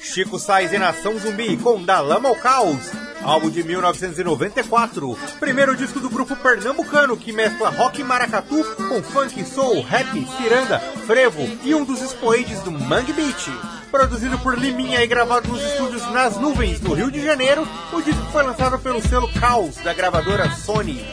Chico 0.00 0.38
Sainz 0.38 0.72
e 0.72 0.78
Nação 0.78 1.18
Zumbi 1.18 1.56
com 1.56 1.82
Da 1.82 2.00
Lama 2.00 2.28
ao 2.28 2.36
Caos, 2.36 2.92
álbum 3.24 3.48
de 3.50 3.62
1994, 3.64 5.18
primeiro 5.40 5.74
disco 5.74 5.98
do 5.98 6.10
grupo 6.10 6.36
pernambucano 6.36 7.16
que 7.16 7.32
mescla 7.32 7.70
rock 7.70 8.04
maracatu 8.04 8.62
com 8.76 9.02
funk, 9.02 9.44
soul, 9.44 9.82
rap, 9.82 10.26
ciranda, 10.36 10.78
frevo 11.06 11.42
e 11.64 11.74
um 11.74 11.84
dos 11.84 12.02
expoentes 12.02 12.60
do 12.60 12.70
Mangue 12.70 13.12
Beat. 13.12 13.48
Produzido 13.90 14.38
por 14.38 14.58
Liminha 14.58 15.02
e 15.02 15.06
gravado 15.06 15.48
nos 15.48 15.62
estúdios 15.62 16.04
Nas 16.12 16.36
Nuvens, 16.36 16.80
no 16.80 16.94
Rio 16.94 17.10
de 17.10 17.22
Janeiro, 17.22 17.66
o 17.92 18.02
disco 18.02 18.24
foi 18.30 18.42
lançado 18.42 18.78
pelo 18.78 19.00
selo 19.00 19.32
Caos, 19.32 19.76
da 19.76 19.94
gravadora 19.94 20.50
Sony, 20.50 21.04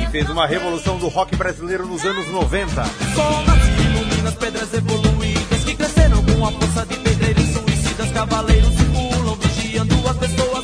e 0.00 0.06
fez 0.10 0.28
uma 0.30 0.46
revolução 0.46 0.96
do 0.98 1.08
rock 1.08 1.34
brasileiro 1.36 1.86
nos 1.86 2.04
anos 2.04 2.28
90. 2.28 2.84
Sol 3.14 3.44
nasce, 3.46 3.70
ilumina 3.82 4.28
as 4.28 4.34
pedras 4.36 4.72
evoluídas 4.74 5.64
que 5.64 5.74
cresceram 5.74 6.22
com 6.22 6.46
a 6.46 6.52
força 6.52 6.86
de 6.86 6.96
pedreiros 6.98 7.44
suicidas. 7.44 8.12
Cavaleiros 8.12 8.74
circulam, 8.74 9.34
vigiando 9.36 10.08
as 10.08 10.16
pessoas. 10.18 10.57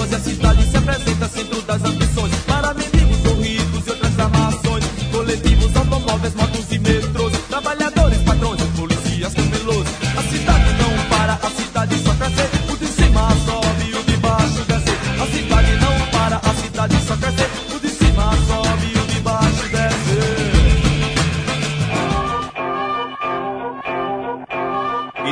Boas. 0.00 0.12
E 0.12 0.14
a 0.14 0.20
cidade 0.20 0.64
se 0.64 0.76
apresenta 0.76 1.28
centro 1.28 1.62
das 1.62 1.84
ambições. 1.84 2.34
Para 2.46 2.74
mendigos 2.74 3.24
ou 3.26 3.40
ricos 3.40 3.86
e 3.86 3.90
outras 3.90 4.18
armações. 4.18 4.84
Coletivos, 5.10 5.76
automóveis, 5.76 6.34
motos 6.34 6.72
e 6.72 6.78
metrôs. 6.78 7.38
Trabalhadores, 7.48 8.18
patrões, 8.22 8.62
policias, 8.76 9.34
camelôs. 9.34 9.88
A 10.16 10.22
cidade 10.22 10.72
não 10.82 11.08
para, 11.08 11.34
a 11.34 11.50
cidade 11.50 11.98
só 11.98 12.14
cresce. 12.14 12.72
O 12.72 12.76
de 12.76 12.86
cima 12.86 13.30
sobe, 13.44 13.94
o 13.94 14.02
de 14.02 14.16
baixo 14.16 14.64
desce. 14.66 14.90
A 15.20 15.26
cidade 15.26 15.72
não 15.76 16.06
para, 16.10 16.36
a 16.36 16.54
cidade 16.54 16.96
só 17.06 17.16
cresce. 17.16 17.74
O 17.74 17.80
de 17.80 17.88
cima 17.88 18.32
sobe, 18.46 18.98
o 18.98 19.06
de 19.06 19.20
baixo 19.20 19.68
desce. 19.68 20.00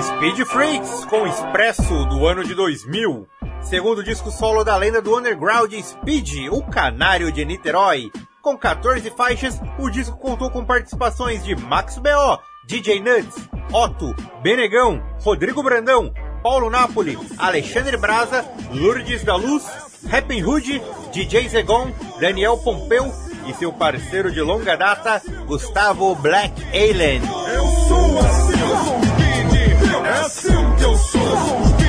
Speed 0.01 0.47
Freaks 0.47 1.05
com 1.07 1.27
Expresso 1.27 2.05
do 2.07 2.27
ano 2.27 2.45
de 2.45 2.55
2000. 2.55 3.38
Segundo 3.63 4.03
disco 4.03 4.31
solo 4.31 4.65
da 4.65 4.77
lenda 4.77 5.03
do 5.03 5.17
underground 5.17 5.73
Speed, 5.75 6.49
o 6.51 6.63
canário 6.63 7.31
de 7.31 7.45
Niterói. 7.45 8.11
Com 8.41 8.57
14 8.57 9.11
faixas, 9.11 9.61
o 9.79 9.91
disco 9.91 10.17
contou 10.17 10.51
com 10.51 10.65
participações 10.65 11.45
de 11.45 11.55
Max 11.55 11.99
B.O., 11.99 12.39
DJ 12.67 13.01
Nuts, 13.01 13.49
Otto, 13.73 14.15
Benegão, 14.43 15.03
Rodrigo 15.21 15.63
Brandão, 15.63 16.13
Paulo 16.43 16.71
Napoli, 16.71 17.19
Alexandre 17.37 17.97
Braza, 17.97 18.45
Lourdes 18.73 19.25
da 19.25 19.37
Luz, 19.37 19.67
Rapping 20.09 20.43
Hood, 20.43 20.83
DJ 21.13 21.49
Zegon, 21.49 21.93
Daniel 22.21 22.57
Pompeu 22.59 23.13
e 23.47 23.55
seu 23.55 23.73
parceiro 23.73 24.31
de 24.31 24.41
longa 24.41 24.77
data, 24.77 25.21
Gustavo 25.47 26.15
Black 26.15 26.53
Alien. 26.69 27.23
Eu 27.55 27.67
sou 27.67 28.19
assim, 28.19 28.61
eu 28.61 28.77
sou 28.85 28.97
um. 28.97 29.09
É 30.07 30.11
assim 30.21 30.75
que 30.77 30.85
eu 30.85 30.97
sou, 30.97 31.21
eu 31.21 31.37
sou 31.37 31.88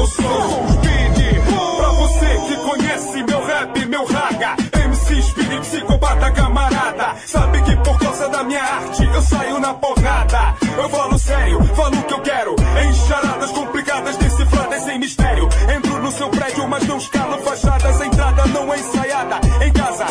eu 0.00 0.06
sou, 0.06 0.24
um 0.24 0.68
speed. 0.68 1.76
Pra 1.76 1.88
você 1.90 2.26
que 2.46 2.56
conhece 2.56 3.22
meu 3.22 3.44
rap, 3.44 3.86
meu 3.86 4.04
raga, 4.06 4.56
MC 4.84 5.22
Speed, 5.22 5.60
psicopata 5.60 6.30
camarada. 6.30 7.16
Sabe 7.26 7.62
que 7.62 7.76
por 7.76 7.98
causa 7.98 8.28
da 8.28 8.42
minha 8.42 8.62
arte 8.62 9.04
eu 9.04 9.22
saio 9.22 9.60
na 9.60 9.74
porrada. 9.74 10.56
Eu 10.76 10.88
falo 10.88 11.18
sério, 11.18 11.62
falo 11.74 11.98
o 11.98 12.02
que 12.04 12.14
eu 12.14 12.20
quero. 12.22 12.56
Em 12.82 12.92
charadas 12.94 13.50
complicadas, 13.50 14.16
decifradas 14.16 14.82
sem 14.82 14.98
mistério. 14.98 15.48
Entro 15.76 16.00
no 16.00 16.10
seu 16.10 16.30
prédio, 16.30 16.66
mas 16.66 16.86
não 16.86 16.96
escalo 16.96 17.38
fachadas. 17.42 18.00
Entrada 18.00 18.46
não 18.46 18.72
é 18.72 18.78
ensaiada. 18.78 19.40
Em 19.62 19.72
casa, 19.72 20.06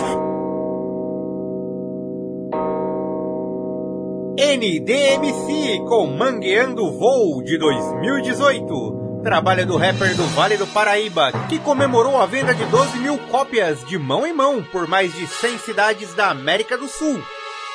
NDMC 4.37 5.79
com 5.87 6.07
Mangueando 6.15 6.91
Voo 6.91 7.43
de 7.43 7.57
2018. 7.57 9.08
Trabalho 9.23 9.65
do 9.65 9.75
rapper 9.75 10.15
do 10.15 10.23
Vale 10.27 10.55
do 10.55 10.65
Paraíba, 10.67 11.31
que 11.49 11.59
comemorou 11.59 12.21
a 12.21 12.25
venda 12.25 12.53
de 12.53 12.63
12 12.65 12.97
mil 12.99 13.17
cópias 13.17 13.85
de 13.85 13.97
mão 13.97 14.25
em 14.25 14.33
mão 14.33 14.63
por 14.63 14.87
mais 14.87 15.13
de 15.13 15.27
100 15.27 15.57
cidades 15.59 16.13
da 16.13 16.29
América 16.29 16.77
do 16.77 16.87
Sul. 16.87 17.21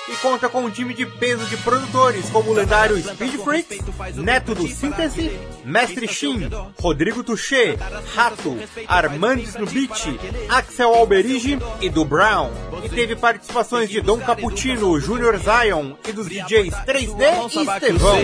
E 0.09 0.17
conta 0.17 0.49
com 0.49 0.63
um 0.63 0.71
time 0.71 0.93
de 0.93 1.07
peso 1.07 1.45
de 1.47 1.57
produtores 1.59 2.29
como 2.31 2.51
o 2.51 2.55
lendário 2.55 2.97
Speed 2.99 3.37
Freaks, 3.37 3.79
Neto 4.17 4.55
do 4.55 4.69
Síntese, 4.69 5.39
Mestre 5.65 6.07
Shin, 6.07 6.51
Rodrigo 6.81 7.23
Touché, 7.23 7.77
Rato, 8.15 8.59
Armandes 8.87 9.55
no 9.55 9.67
Beat, 9.67 10.19
Axel 10.49 10.95
Alberige 10.95 11.59
e 11.81 11.89
do 11.89 12.05
Brown. 12.05 12.51
E 12.85 12.89
teve 12.89 13.17
participações 13.17 13.89
de 13.89 14.01
Dom 14.03 14.19
Cappuccino, 14.19 14.99
Junior 15.01 15.39
Zion 15.39 15.93
e 16.07 16.13
dos 16.13 16.27
DJs 16.27 16.75
3D 16.87 17.55
e 17.55 17.63
Estevão. 17.63 18.19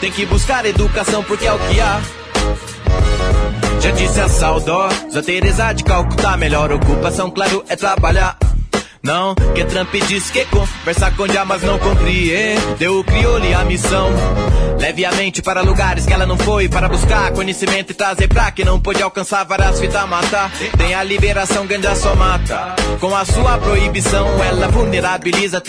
Tem 0.00 0.12
que 0.12 0.26
buscar 0.26 0.66
educação 0.66 1.24
porque 1.24 1.46
é 1.46 1.52
o 1.52 1.58
que 1.58 1.80
há. 1.80 2.23
Já 3.80 3.90
disse 3.90 4.20
a 4.20 4.28
saudosa 4.28 5.22
Teresa 5.22 5.72
de 5.72 5.84
Calcutá, 5.84 6.36
melhor 6.36 6.72
ocupação, 6.72 7.30
claro, 7.30 7.64
é 7.68 7.76
trabalhar. 7.76 8.38
Não, 9.04 9.34
que 9.34 9.62
Trump 9.66 9.94
disse 10.08 10.32
que 10.32 10.46
conversa 10.46 11.10
com 11.10 11.28
já, 11.28 11.44
mas 11.44 11.62
não 11.62 11.78
compreendeu 11.78 13.00
o 13.00 13.04
crioulo 13.04 13.44
a 13.54 13.62
missão. 13.62 14.10
Leve 14.80 15.04
a 15.04 15.12
mente 15.12 15.42
para 15.42 15.60
lugares 15.60 16.06
que 16.06 16.12
ela 16.12 16.24
não 16.24 16.38
foi, 16.38 16.70
para 16.70 16.88
buscar 16.88 17.30
conhecimento 17.32 17.90
e 17.90 17.94
trazer 17.94 18.28
pra 18.28 18.50
que 18.50 18.64
não 18.64 18.80
pôde 18.80 19.02
alcançar 19.02 19.44
várias 19.44 19.78
fitas 19.78 20.08
matar. 20.08 20.50
Tem 20.78 20.94
a 20.94 21.02
liberação, 21.02 21.66
ganja 21.66 21.94
só 21.94 22.14
mata. 22.16 22.74
Com 22.98 23.14
a 23.14 23.26
sua 23.26 23.58
proibição, 23.58 24.42
ela 24.42 24.68
vulnerabiliza 24.68 25.62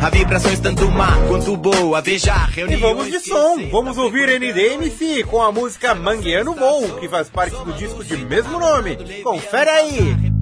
a 0.00 0.08
vibrações 0.08 0.58
tanto 0.58 0.90
má 0.90 1.12
quanto 1.28 1.58
boa. 1.58 2.00
Veja 2.00 2.32
a 2.32 2.48
E 2.48 2.54
reunião. 2.54 2.80
vamos 2.80 3.10
de 3.10 3.20
som, 3.20 3.68
vamos 3.70 3.98
ouvir 3.98 4.30
NDMC 4.40 5.24
com 5.24 5.42
a 5.42 5.52
música 5.52 5.94
Mangueando 5.94 6.54
Voo, 6.54 6.98
que 6.98 7.06
faz 7.06 7.28
parte 7.28 7.54
do 7.54 7.72
disco 7.74 8.02
de 8.02 8.16
mesmo 8.16 8.58
nome. 8.58 8.96
Confere 9.22 9.68
aí! 9.68 10.37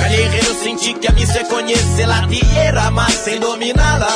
Callejeiro 0.00 0.54
senti 0.62 0.94
que 0.94 1.08
a 1.08 1.12
missa 1.12 1.40
é 1.40 1.44
conhecer 1.44 2.06
la 2.06 2.26
tierra, 2.26 2.90
mas 2.90 3.14
sem 3.14 3.40
dominá-la. 3.40 4.10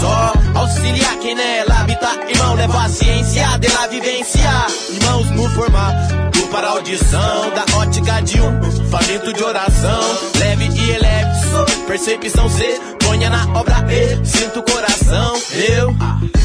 Só 0.00 0.32
auxiliar 0.54 1.16
quem 1.18 1.34
nela 1.34 1.80
habita, 1.80 2.10
irmão, 2.28 2.54
leva 2.54 2.84
a 2.84 2.88
ciência 2.88 3.58
dela 3.58 3.86
vivenciar. 3.88 4.66
Irmãos 4.90 5.30
no 5.30 5.48
formato 5.50 6.24
para 6.54 6.68
audição, 6.68 7.50
da 7.50 7.64
ótica 7.78 8.22
de 8.22 8.40
um 8.40 8.88
faminto 8.88 9.32
de 9.32 9.42
oração. 9.42 10.00
Leve 10.38 10.68
e 10.68 10.90
eleve, 10.90 11.43
percepção 11.86 12.48
C, 12.48 12.80
ponha 13.04 13.30
na 13.30 13.46
obra 13.58 13.84
E, 13.90 14.24
sinto 14.26 14.60
o 14.60 14.62
coração. 14.62 15.40
Eu, 15.52 15.94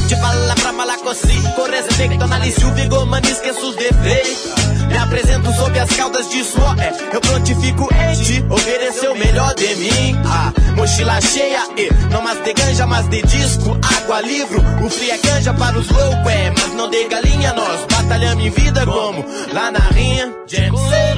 de 0.06 0.16
palavra 0.16 0.72
malacossi, 0.72 1.42
correção, 1.56 2.22
análise 2.22 2.64
o 2.64 2.72
vigor, 2.74 3.06
mano, 3.06 3.26
esqueço 3.26 3.68
os 3.68 3.76
defeitos. 3.76 4.70
Me 4.88 4.96
apresento 4.98 5.52
sob 5.52 5.78
as 5.78 5.90
caudas 5.96 6.28
de 6.28 6.42
suor, 6.44 6.76
é, 6.80 6.92
eu 7.14 7.20
prontifico 7.20 7.88
ente, 7.94 8.44
oferecer 8.50 9.08
o 9.08 9.16
melhor 9.16 9.54
de 9.54 9.74
mim. 9.76 10.16
Ah, 10.24 10.52
mochila 10.76 11.20
cheia, 11.20 11.62
e 11.76 11.90
não 12.12 12.22
mais 12.22 12.42
de 12.42 12.52
ganja, 12.52 12.86
mas 12.86 13.08
de 13.08 13.22
disco, 13.22 13.78
água, 13.96 14.20
livro. 14.20 14.60
O 14.84 14.90
frio 14.90 15.12
é 15.12 15.18
canja 15.18 15.54
para 15.54 15.78
os 15.78 15.88
loucos, 15.88 16.32
é, 16.32 16.50
mas 16.50 16.74
não 16.74 16.90
de 16.90 17.08
galinha, 17.08 17.52
nós 17.52 17.86
batalhamos 17.90 18.44
em 18.44 18.50
vida 18.50 18.84
como 18.84 19.24
lá 19.52 19.70
na 19.70 19.78
rinha. 19.78 20.32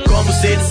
Como 0.07 0.33
seres 0.33 0.69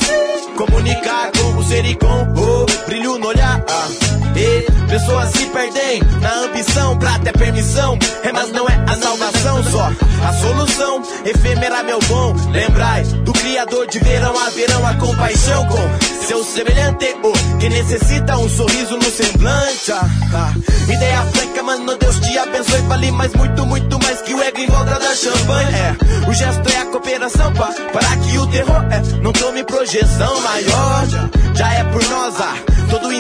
comunicar 0.56 1.32
com 1.32 1.58
o 1.58 1.64
ser 1.64 1.96
com 1.96 2.22
o 2.40 2.66
brilho 3.12 3.18
no 3.20 3.28
olhar. 3.28 3.64
Ah, 3.68 3.88
e 4.36 4.72
pessoas 4.90 5.30
se 5.30 5.46
perdem 5.48 6.02
na 6.22 6.34
ambição 6.46 6.98
pra 6.98 7.20
ter 7.20 7.34
permissão, 7.34 7.98
é, 8.24 8.32
mas 8.32 8.52
não 8.52 8.68
é 8.68 8.84
a 8.88 8.96
salvação 8.96 9.64
só. 9.64 9.92
A 10.26 10.34
solução 10.34 11.02
efêmera, 11.26 11.84
meu 11.84 12.00
bom, 12.08 12.34
lembrai 12.52 13.04
do 13.04 13.34
Criador 13.34 13.88
de 13.88 14.00
verão 14.00 14.38
a 14.38 14.50
verão, 14.50 14.86
a 14.86 14.94
compaixão 14.96 15.66
com 15.68 16.26
seu 16.26 16.44
semelhante, 16.44 17.16
o 17.24 17.58
que 17.58 17.70
necessita 17.70 18.38
um 18.38 18.50
sorriso 18.50 18.98
no 18.98 19.12
semblante. 19.12 19.92
Ah, 19.92 20.10
ah. 20.34 20.54
Ideia 20.92 21.22
franca, 21.34 21.64
mano, 21.64 21.98
Deus 21.98 22.20
te 22.20 22.38
abençoe, 22.38 22.82
vale 22.82 23.12
mais, 23.12 23.34
muito, 23.34 23.66
muito 23.66 24.00
mais 24.04 24.22
que 24.22 24.34
o 24.34 24.42
ego 24.42 24.60
em 24.60 24.68
volta 24.68 25.00
da 25.00 25.16
champanhe. 25.16 25.74
É, 25.74 26.30
o 26.30 26.34
gesto 26.34 26.70
é 26.70 26.78
a 26.78 26.86
cooperação, 26.86 27.54
pá, 27.54 27.70
para 27.92 28.18
que 28.18 28.38
o 28.38 28.48
terror 28.48 28.86
é, 28.92 29.22
não 29.22 29.32
tome 29.32 29.64
projeção 29.64 30.42
maior. 30.42 31.08
Já, 31.08 31.30
já 31.54 31.74
é 31.74 31.84
por 31.86 32.04
nós, 32.10 32.36
ah, 32.40 32.71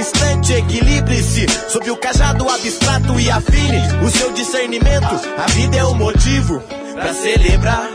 instante 0.02 0.54
equilibre-se 0.54 1.46
sob 1.70 1.92
o 1.92 1.98
cajado 1.98 2.50
abstrato 2.50 3.20
e 3.20 3.30
afine 3.30 3.78
o 4.04 4.10
seu 4.10 4.34
discernimento. 4.34 5.22
A 5.38 5.46
vida 5.52 5.78
é 5.78 5.84
o 5.84 5.94
motivo 5.94 6.60
pra 6.94 7.14
celebrar. 7.14 7.88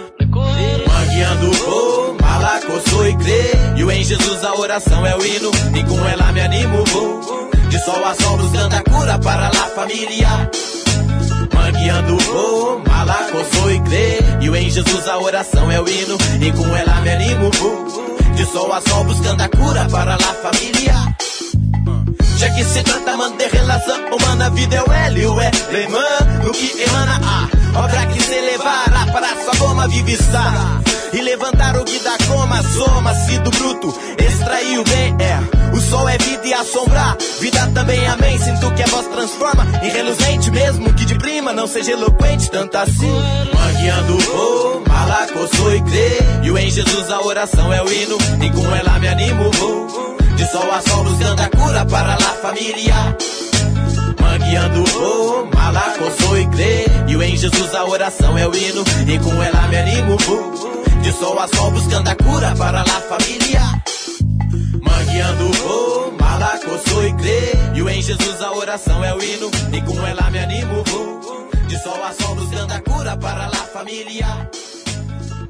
Mangueando 0.89 1.53
vou, 1.53 2.17
malacoso 2.21 3.07
e 3.07 3.17
crê. 3.17 3.51
E 3.77 3.85
o 3.85 3.91
em 3.91 4.05
Jesus 4.05 4.45
a 4.45 4.55
oração 4.55 5.05
é 5.05 5.17
o 5.17 5.27
hino, 5.27 5.51
e 5.75 5.83
com 5.83 6.07
ela 6.07 6.33
me 6.33 6.41
animo 6.41 6.85
vou. 6.87 7.51
De 7.69 7.79
sol 7.85 8.05
a 8.05 8.15
sol 8.15 8.37
buscando 8.39 8.75
a 8.75 8.83
cura 8.83 9.19
para 9.19 9.49
lá 9.49 9.69
família. 9.75 10.51
Mangueando 11.53 12.17
vou, 12.19 12.83
malacoso 12.87 13.71
e 13.71 13.81
crê. 13.81 14.19
E 14.41 14.49
o 14.49 14.55
em 14.55 14.71
Jesus 14.71 15.09
a 15.09 15.19
oração 15.19 15.71
é 15.73 15.81
o 15.81 15.89
hino, 15.89 16.17
e 16.41 16.53
com 16.53 16.77
ela 16.77 17.01
me 17.01 17.11
animo 17.11 17.51
vou. 17.59 18.07
De 18.37 18.45
sol 18.47 18.73
a 18.73 18.81
sol 18.81 19.05
buscando 19.05 19.41
a 19.41 19.49
cura 19.49 19.87
para 19.91 20.13
lá 20.13 20.35
família. 20.43 21.26
Já 22.37 22.51
que 22.51 22.65
se 22.65 22.83
trata, 22.83 23.17
mano, 23.17 23.37
de 23.39 23.47
relação 23.47 23.99
humana, 24.15 24.47
a 24.47 24.51
vida 24.51 24.77
é 24.77 24.83
o 24.83 24.93
L 24.93 25.21
e 25.21 25.27
o 25.27 25.41
L, 25.41 25.89
mano, 25.89 26.51
o 26.51 26.53
que 26.53 26.83
emana 26.83 27.19
a 27.23 27.79
obra 27.79 28.07
que 28.07 28.23
se 28.23 28.41
levará 28.41 29.07
para 29.11 29.43
sua 29.43 29.55
goma 29.59 29.89
viviçar. 29.89 30.83
E 31.13 31.23
levantar 31.23 31.77
o 31.77 31.85
que 31.85 31.99
da 32.01 32.17
coma, 32.29 32.63
soma-se 32.63 33.39
do 33.39 33.51
bruto, 33.51 33.95
extrair 34.19 34.79
o 34.79 34.85
bem, 34.85 35.17
é. 35.19 35.75
O 35.75 35.81
sol 35.81 36.07
é 36.09 36.19
vida 36.19 36.47
e 36.47 36.53
assombrar, 36.53 37.17
vida 37.41 37.71
também, 37.73 38.07
amém. 38.07 38.39
Sinto 38.39 38.71
que 38.75 38.83
a 38.83 38.87
voz 38.87 39.07
transforma 39.07 39.67
em 39.83 39.89
reluzente, 39.89 40.51
mesmo 40.51 40.93
que 40.93 41.07
de 41.07 41.15
prima 41.15 41.55
não 41.55 41.67
seja 41.67 41.93
eloquente, 41.93 42.51
tanto 42.51 42.77
assim. 42.77 43.23
Mangueando 43.55 44.19
vou, 44.19 44.83
malacoso 44.87 45.75
e 45.75 45.81
crê. 45.83 46.19
E 46.43 46.51
o 46.51 46.59
em 46.59 46.71
Jesus 46.71 47.11
a 47.11 47.23
oração 47.23 47.73
é 47.73 47.83
o 47.83 47.91
hino, 47.91 48.19
e 48.45 48.51
com 48.51 48.77
ela 48.77 48.99
me 48.99 49.09
animo, 49.09 49.51
vou. 49.53 50.17
De 50.37 50.45
sol 50.47 50.71
a 50.71 50.83
sol 50.83 51.05
buscando 51.05 51.41
a 51.41 51.49
cura 51.49 51.85
para 51.87 52.13
lá 52.13 52.35
família. 52.43 53.17
Mangueando 54.21 54.85
vou, 54.85 55.47
malacoso 55.47 56.39
e 56.39 56.47
crê. 56.49 56.87
E 57.09 57.17
o 57.17 57.23
em 57.23 57.37
Jesus 57.37 57.75
a 57.75 57.85
oração 57.85 58.37
é 58.37 58.47
o 58.47 58.55
hino, 58.55 58.85
e 59.07 59.19
com 59.19 59.43
ela 59.43 59.67
me 59.69 59.77
animo. 59.77 60.17
De 61.03 61.13
sol 61.13 61.39
a 61.39 61.49
sol 61.49 61.71
buscando 61.71 62.09
a 62.09 62.15
cura 62.15 62.55
para 62.57 62.79
lá 62.81 63.01
família. 63.09 63.83
Mangueando 64.83 65.53
vou, 65.63 66.13
malacoso 66.19 67.03
e 67.07 67.13
crê. 67.15 67.53
E 67.75 67.83
o 67.83 67.89
em 67.89 68.03
Jesus 68.03 68.43
a 68.43 68.53
oração 68.53 69.05
é 69.05 69.15
o 69.15 69.23
hino, 69.23 69.51
e 69.73 69.81
com 69.83 70.07
ela 70.07 70.31
me 70.31 70.39
animo. 70.39 70.85
De 71.67 71.79
sol 71.79 72.03
a 72.05 72.13
sol 72.13 72.35
buscando 72.35 72.73
a 72.73 72.81
cura 72.81 73.17
para 73.17 73.47
lá 73.47 73.65
família. 73.73 74.51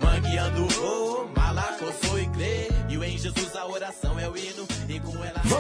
Mangueando 0.01 0.69
vou, 0.75 1.29
malacoso 1.35 2.19
e 2.19 2.27
crê. 2.29 2.69
E 2.89 2.97
o 2.97 3.05
em 3.05 3.19
Jesus 3.19 3.57
a 3.57 3.67
oração 3.67 4.19
é 4.19 4.29
o 4.29 4.37
hino. 4.37 4.66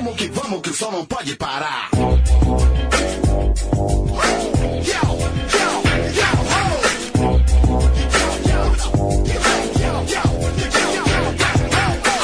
Vamos 0.06 0.20
que 0.20 0.28
vamos, 0.28 0.60
que 0.62 0.70
o 0.70 0.72
sol 0.72 0.92
não 0.92 1.04
pode 1.04 1.34
parar. 1.34 1.90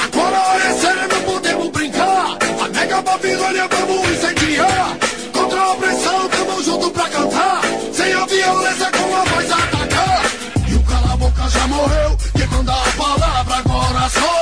Agora 0.04 0.64
é 0.64 0.74
sério, 0.74 1.08
não 1.08 1.22
podemos 1.22 1.68
brincar. 1.70 2.38
A 2.60 2.68
mega 2.68 3.02
Babilônia 3.02 3.66
vamos 3.66 4.10
incendiar. 4.10 4.96
Contra 5.32 5.60
a 5.60 5.72
opressão, 5.72 6.28
tamo 6.28 6.62
junto 6.62 6.90
pra 6.92 7.08
cantar. 7.08 7.62
Sem 7.92 8.12
a 8.12 8.24
violência, 8.26 8.90
com 8.92 9.16
a 9.16 9.24
voz 9.24 9.50
atacar. 9.50 10.22
E 10.68 10.74
o 10.76 10.82
cala-boca 10.84 11.48
já 11.48 11.66
morreu. 11.66 12.16
Quem 12.36 12.46
manda 12.46 12.74
a 12.74 12.92
palavra 12.92 13.56
agora 13.56 14.08
sou 14.08 14.41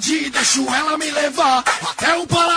Deixo 0.00 0.66
ela 0.74 0.96
me 0.96 1.10
levar. 1.10 1.62
Até 1.90 2.16
o 2.16 2.26
paraíso 2.26 2.49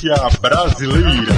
Consciência 0.00 0.40
Brasileira. 0.40 1.29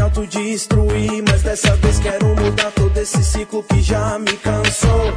Me 0.00 0.02
autodestruir. 0.02 1.22
Mas 1.28 1.42
dessa 1.42 1.76
vez 1.76 1.98
quero 1.98 2.26
mudar 2.28 2.72
todo 2.72 2.96
esse 2.96 3.22
ciclo 3.22 3.62
que 3.62 3.82
já 3.82 4.18
me 4.18 4.32
cansou. 4.38 5.14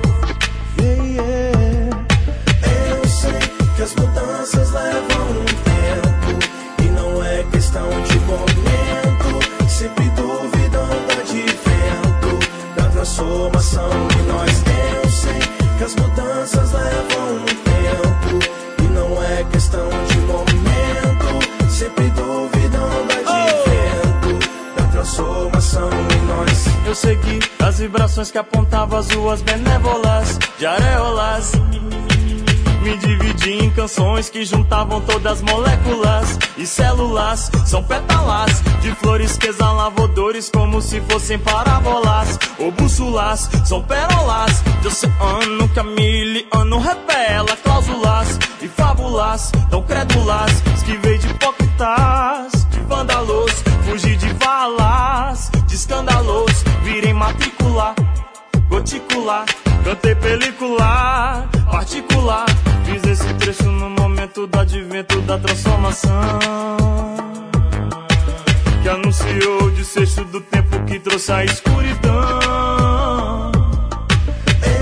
Yeah, 0.79 1.03
yeah. 1.03 2.05
Eu 2.89 3.07
sei 3.07 3.39
que 3.75 3.81
as 3.81 3.95
mudanças 3.95 4.71
levam 4.71 5.31
um 5.31 5.45
tempo 5.63 6.83
e 6.83 6.87
não 6.91 7.23
é 7.23 7.43
questão 7.51 7.89
de 7.89 8.19
momento. 8.19 9.69
Sempre 9.69 10.09
duvidando 10.09 11.07
do 11.07 11.11
advento 11.21 12.75
da 12.75 12.89
transformação 12.89 13.89
de 14.07 14.21
nós. 14.23 14.63
Eu 14.67 14.72
as 27.73 27.79
vibrações 27.79 28.29
que 28.29 28.37
apontavam 28.37 28.99
as 28.99 29.09
ruas 29.11 29.41
benévolas 29.41 30.37
de 30.59 30.65
areolas. 30.65 31.53
Me 32.83 32.97
dividi 32.97 33.51
em 33.51 33.69
canções 33.71 34.29
que 34.29 34.45
juntavam 34.45 35.01
todas 35.01 35.39
as 35.39 35.41
moléculas 35.41 36.37
e 36.57 36.67
células. 36.67 37.49
São 37.65 37.81
pétalas 37.83 38.61
de 38.81 38.91
flores 38.95 39.37
que 39.37 39.47
exalavam 39.47 40.05
odores 40.05 40.49
como 40.49 40.81
se 40.81 41.01
fossem 41.01 41.39
parábolas 41.39 42.37
ou 42.59 42.71
bússolas. 42.71 43.49
São 43.65 43.81
pérolas 43.81 44.61
de 44.81 44.87
oceano 44.87 45.69
que 45.69 45.79
a 45.79 45.83
miliano 45.83 46.77
revela 46.77 47.57
cláusulas 47.63 48.37
e 48.61 48.67
fábulas 48.67 49.51
tão 49.69 49.81
crédulas. 49.81 50.51
Esquivei 50.75 51.17
de 51.17 51.27
hipócritas, 51.27 52.32
goticular, 58.73 59.45
cantei 59.83 60.15
película, 60.15 61.47
particular. 61.69 62.45
Fiz 62.85 63.03
esse 63.03 63.31
trecho 63.35 63.69
no 63.69 63.91
momento 63.91 64.47
do 64.47 64.59
advento 64.59 65.21
da 65.21 65.37
transformação. 65.37 66.39
Que 68.81 68.89
anunciou 68.89 69.65
o 69.65 69.71
desfecho 69.71 70.25
do 70.25 70.41
tempo 70.41 70.83
que 70.85 70.99
trouxe 70.99 71.31
a 71.31 71.45
escuridão. 71.45 73.51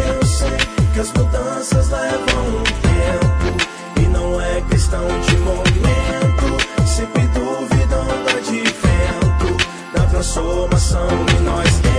Eu 0.10 0.26
sei 0.26 0.58
que 0.94 1.02
as 1.02 1.12
mudanças 1.12 1.90
levam 1.90 2.48
um 2.48 2.64
tempo 2.64 3.58
e 4.02 4.06
não 4.08 4.40
é 4.40 4.62
questão 4.70 5.06
de 5.20 5.36
momento. 5.36 6.58
Sempre 6.88 7.28
duvidando 7.28 8.24
do 8.24 8.30
advento 8.38 9.58
da 9.94 10.06
transformação 10.06 11.10
de 11.26 11.40
nós. 11.44 11.70
Sei 11.70 11.91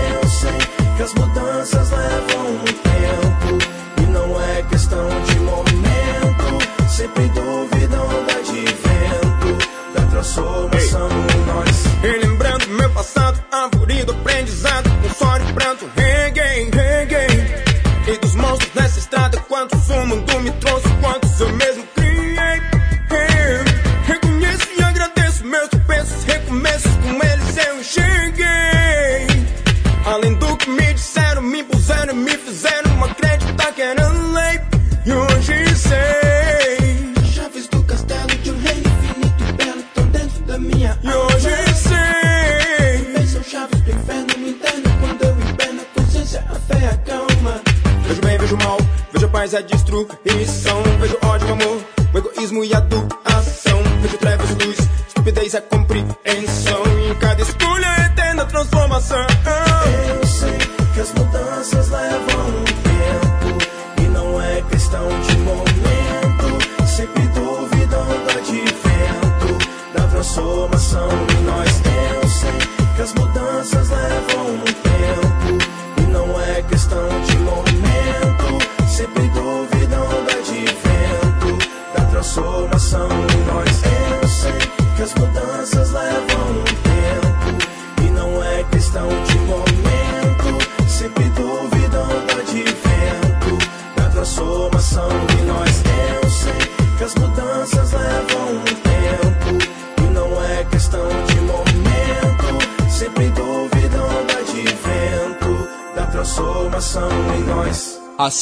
que 1.03 1.05
as 1.05 1.15
mudanças 1.15 1.91
levam 1.91 2.53
um 2.53 2.65
tempo 2.65 4.03
e 4.03 4.07
não 4.13 4.41
é 4.41 4.63
questão 4.63 5.09
de 5.25 5.41
momento. 5.41 6.89
Sempre 6.89 7.29
duvidando 7.29 8.25
do 8.25 8.31
advento 8.31 9.69
da 9.95 10.03
transformação 10.07 11.09
de 11.09 11.39
nós. 11.39 11.85
Relembrando 12.03 12.69
meu 12.69 12.91
passado, 12.91 13.43
árvore 13.51 14.05
do 14.05 14.13
aprendizado, 14.13 14.72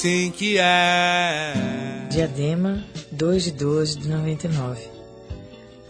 Assim 0.01 0.31
que 0.31 0.57
é. 0.57 1.53
Diadema, 2.09 2.83
2 3.13 3.45
de 3.45 3.51
12 3.51 3.99
de 3.99 4.09
99. 4.09 4.81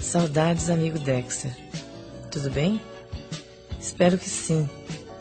Saudades, 0.00 0.68
amigo 0.68 0.98
Dexter. 0.98 1.56
Tudo 2.28 2.50
bem? 2.50 2.80
Espero 3.80 4.18
que 4.18 4.28
sim, 4.28 4.68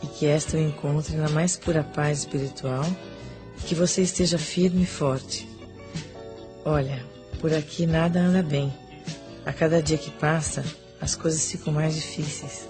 e 0.02 0.08
que 0.08 0.26
esta 0.26 0.56
o 0.56 0.60
encontre 0.60 1.14
na 1.14 1.28
mais 1.28 1.56
pura 1.56 1.84
paz 1.84 2.18
espiritual 2.18 2.84
e 3.58 3.62
que 3.62 3.76
você 3.76 4.02
esteja 4.02 4.38
firme 4.38 4.82
e 4.82 4.86
forte. 4.86 5.48
Olha, 6.64 7.00
por 7.40 7.54
aqui 7.54 7.86
nada 7.86 8.18
anda 8.18 8.42
bem. 8.42 8.74
A 9.46 9.52
cada 9.52 9.80
dia 9.80 9.98
que 9.98 10.10
passa, 10.10 10.64
as 11.00 11.14
coisas 11.14 11.48
ficam 11.48 11.72
mais 11.72 11.94
difíceis. 11.94 12.68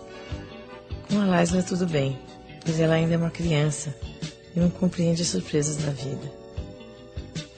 Com 1.09 1.19
a 1.19 1.25
Laisla 1.25 1.63
tudo 1.63 1.87
bem, 1.87 2.19
pois 2.63 2.79
ela 2.79 2.97
ainda 2.97 3.15
é 3.15 3.17
uma 3.17 3.31
criança 3.31 3.97
e 4.55 4.61
não 4.61 4.71
compreende 4.71 5.23
as 5.23 5.29
surpresas 5.29 5.77
da 5.77 5.91
vida. 5.91 6.33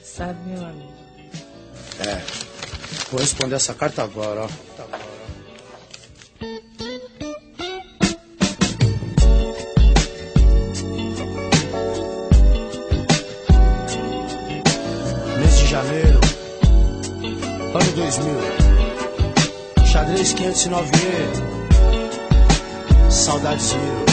Sabe, 0.03 0.49
meu 0.49 0.63
amigo? 0.65 0.93
É. 1.99 2.21
Vou 3.11 3.19
responder 3.19 3.55
essa 3.55 3.73
carta 3.73 4.03
agora, 4.03 4.41
ó. 4.41 4.49
Janeiro, 15.73 16.19
ano 17.73 17.91
2000. 17.95 19.85
Xadrez 19.87 20.35
509E, 20.35 21.31
saudades 23.09 23.73
Miro. 23.73 24.12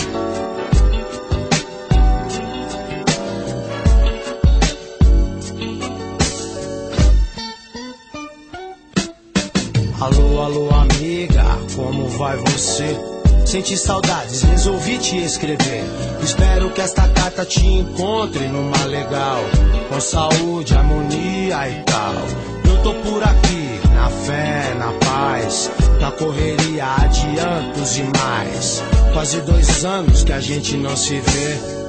Vai 12.20 12.36
você? 12.36 13.00
Senti 13.46 13.78
saudades, 13.78 14.42
resolvi 14.42 14.98
te 14.98 15.16
escrever. 15.16 15.84
Espero 16.22 16.70
que 16.70 16.82
esta 16.82 17.08
carta 17.08 17.46
te 17.46 17.66
encontre 17.66 18.46
numa 18.46 18.84
legal, 18.84 19.40
com 19.88 19.98
saúde, 19.98 20.74
harmonia 20.74 21.66
e 21.66 21.82
tal. 21.84 22.14
Eu 22.66 22.82
tô 22.82 22.92
por 22.92 23.22
aqui, 23.22 23.80
na 23.94 24.10
fé, 24.10 24.74
na 24.74 24.92
paz, 25.02 25.70
na 25.98 26.10
correria, 26.12 26.84
adiantos 26.98 27.96
e 27.96 28.02
mais. 28.02 28.82
Quase 29.14 29.40
dois 29.40 29.82
anos 29.86 30.22
que 30.22 30.34
a 30.34 30.40
gente 30.40 30.76
não 30.76 30.94
se 30.94 31.18
vê. 31.20 31.80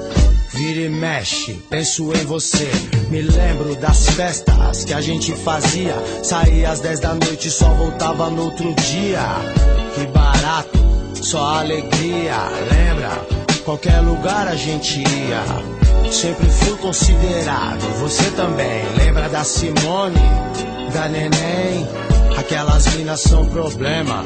Vira 0.53 0.81
e 0.81 0.89
mexe, 0.89 1.59
penso 1.69 2.13
em 2.13 2.25
você. 2.25 2.71
Me 3.09 3.21
lembro 3.21 3.75
das 3.75 4.07
festas 4.11 4.85
que 4.85 4.93
a 4.93 5.01
gente 5.01 5.33
fazia. 5.33 5.95
Saía 6.23 6.69
às 6.69 6.79
10 6.79 6.99
da 7.01 7.13
noite 7.15 7.49
e 7.49 7.51
só 7.51 7.67
voltava 7.73 8.29
no 8.29 8.43
outro 8.43 8.73
dia. 8.75 9.80
Que 9.93 10.07
barato, 10.07 10.79
só 11.21 11.59
alegria, 11.59 12.37
lembra? 12.71 13.41
Qualquer 13.65 13.99
lugar 13.99 14.47
a 14.47 14.55
gente 14.55 14.99
ia. 14.99 15.43
Sempre 16.11 16.49
fui 16.49 16.77
considerado, 16.77 17.81
você 17.99 18.31
também. 18.31 18.83
Lembra 18.97 19.29
da 19.29 19.43
Simone, 19.43 20.19
da 20.93 21.07
Neném? 21.07 21.87
Aquelas 22.37 22.95
minas 22.95 23.21
são 23.21 23.45
problema. 23.45 24.23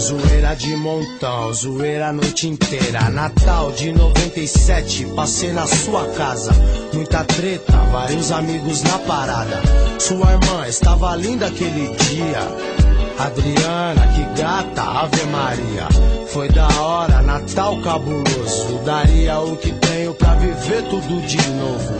Zoeira 0.00 0.54
de 0.54 0.74
montão, 0.76 1.52
zoeira 1.52 2.08
a 2.08 2.12
noite 2.12 2.48
inteira. 2.48 3.08
Natal 3.10 3.72
de 3.72 3.92
97, 3.92 5.06
passei 5.14 5.52
na 5.52 5.66
sua 5.66 6.06
casa. 6.08 6.52
Muita 6.92 7.24
treta, 7.24 7.72
vários 7.92 8.32
amigos 8.32 8.82
na 8.82 8.98
parada. 9.00 9.60
Sua 9.98 10.32
irmã 10.32 10.66
estava 10.66 11.14
linda 11.14 11.46
aquele 11.46 11.94
dia. 11.96 12.81
Adriana, 13.18 14.06
que 14.08 14.40
gata, 14.40 14.82
Ave 14.82 15.24
Maria. 15.26 15.88
Foi 16.28 16.48
da 16.48 16.68
hora, 16.80 17.22
Natal 17.22 17.80
cabuloso. 17.82 18.78
Daria 18.84 19.38
o 19.40 19.56
que 19.56 19.72
tenho 19.72 20.14
pra 20.14 20.34
viver 20.34 20.82
tudo 20.84 21.20
de 21.26 21.36
novo. 21.50 21.94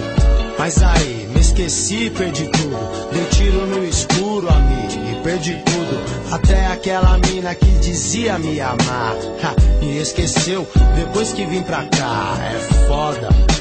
Mas 0.59 0.83
aí, 0.83 1.29
me 1.33 1.41
esqueci, 1.41 2.11
perdi 2.11 2.47
tudo. 2.49 2.79
Dei 3.13 3.25
tiro 3.27 3.67
no 3.67 3.85
escuro, 3.85 4.49
amigo, 4.49 5.11
e 5.11 5.23
perdi 5.23 5.55
tudo. 5.65 6.33
Até 6.33 6.67
aquela 6.67 7.19
mina 7.19 7.55
que 7.55 7.67
dizia 7.79 8.39
me 8.39 8.61
amar. 8.61 9.15
Ha, 9.43 9.85
me 9.85 9.99
esqueceu 9.99 10.67
depois 10.97 11.33
que 11.33 11.45
vim 11.45 11.63
pra 11.63 11.85
cá. 11.85 12.37
É 12.41 12.87
foda. 12.87 13.52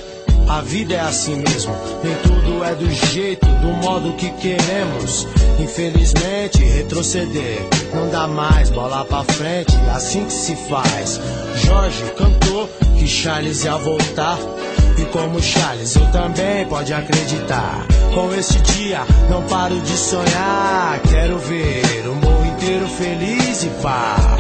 A 0.47 0.61
vida 0.61 0.95
é 0.95 0.99
assim 0.99 1.35
mesmo, 1.37 1.73
nem 2.03 2.15
tudo 2.17 2.63
é 2.63 2.75
do 2.75 2.89
jeito, 2.89 3.45
do 3.45 3.67
modo 3.83 4.13
que 4.13 4.29
queremos. 4.31 5.27
Infelizmente, 5.59 6.63
retroceder 6.63 7.61
não 7.93 8.09
dá 8.09 8.27
mais, 8.27 8.69
bola 8.69 9.05
pra 9.05 9.23
frente, 9.23 9.75
assim 9.93 10.25
que 10.25 10.33
se 10.33 10.55
faz. 10.55 11.19
Jorge 11.55 12.03
cantou 12.17 12.69
que 12.97 13.07
Charles 13.07 13.63
ia 13.63 13.77
voltar. 13.77 14.37
E 14.97 15.05
como 15.05 15.41
Charles, 15.41 15.95
eu 15.95 16.05
também 16.11 16.65
pode 16.67 16.93
acreditar. 16.93 17.85
Com 18.13 18.33
este 18.35 18.59
dia, 18.61 19.01
não 19.29 19.41
paro 19.43 19.79
de 19.81 19.97
sonhar. 19.97 20.99
Quero 21.09 21.37
ver 21.39 22.07
o 22.07 22.15
mundo 22.15 22.45
inteiro 22.55 22.87
feliz 22.87 23.63
e 23.63 23.69
pá. 23.81 24.37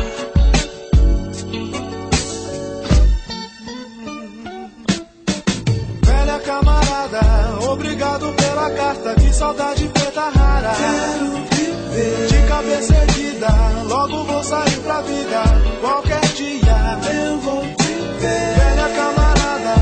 Obrigado 7.71 8.33
pela 8.33 8.69
carta, 8.71 9.15
que 9.15 9.33
saudade 9.33 9.87
preta 9.87 10.29
rara. 10.29 10.73
Quero 10.75 11.31
viver 11.55 12.27
de 12.27 12.47
cabeça 12.47 12.95
erguida, 12.95 13.47
logo 13.87 14.23
vou 14.25 14.43
sair 14.43 14.77
pra 14.79 15.01
vida. 15.01 15.43
Qualquer 15.79 16.21
dia 16.35 16.99
eu 17.13 17.39
vou 17.39 17.61
te 17.61 17.93
ver. 18.19 18.55
Velha 18.55 18.89
camarada, 18.95 19.75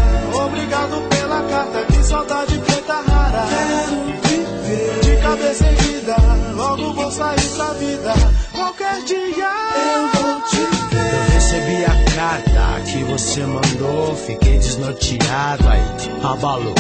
obrigado 0.46 1.10
pela 1.10 1.42
carta, 1.44 1.86
que 1.86 2.04
saudade 2.04 2.60
preta 2.60 2.94
rara. 2.94 3.46
Quero 3.50 4.06
viver 4.28 5.00
de 5.02 5.22
cabeça 5.22 5.66
erguida, 5.66 6.16
logo 6.56 6.94
vou 6.94 7.12
sair 7.12 7.50
pra 7.56 7.74
vida. 7.74 8.14
Qualquer 8.52 9.02
dia 9.04 9.52
eu 9.94 10.22
vou 10.22 10.42
te 10.42 10.96
ver. 10.96 11.14
Eu 11.16 11.34
recebi 11.34 11.86
a 11.86 12.16
carta 12.16 12.82
que 12.86 13.04
você 13.04 13.46
mandou, 13.46 14.16
fiquei 14.16 14.60
desnorteado 14.60 15.68
aí, 15.68 15.84
abalou. 16.24 16.76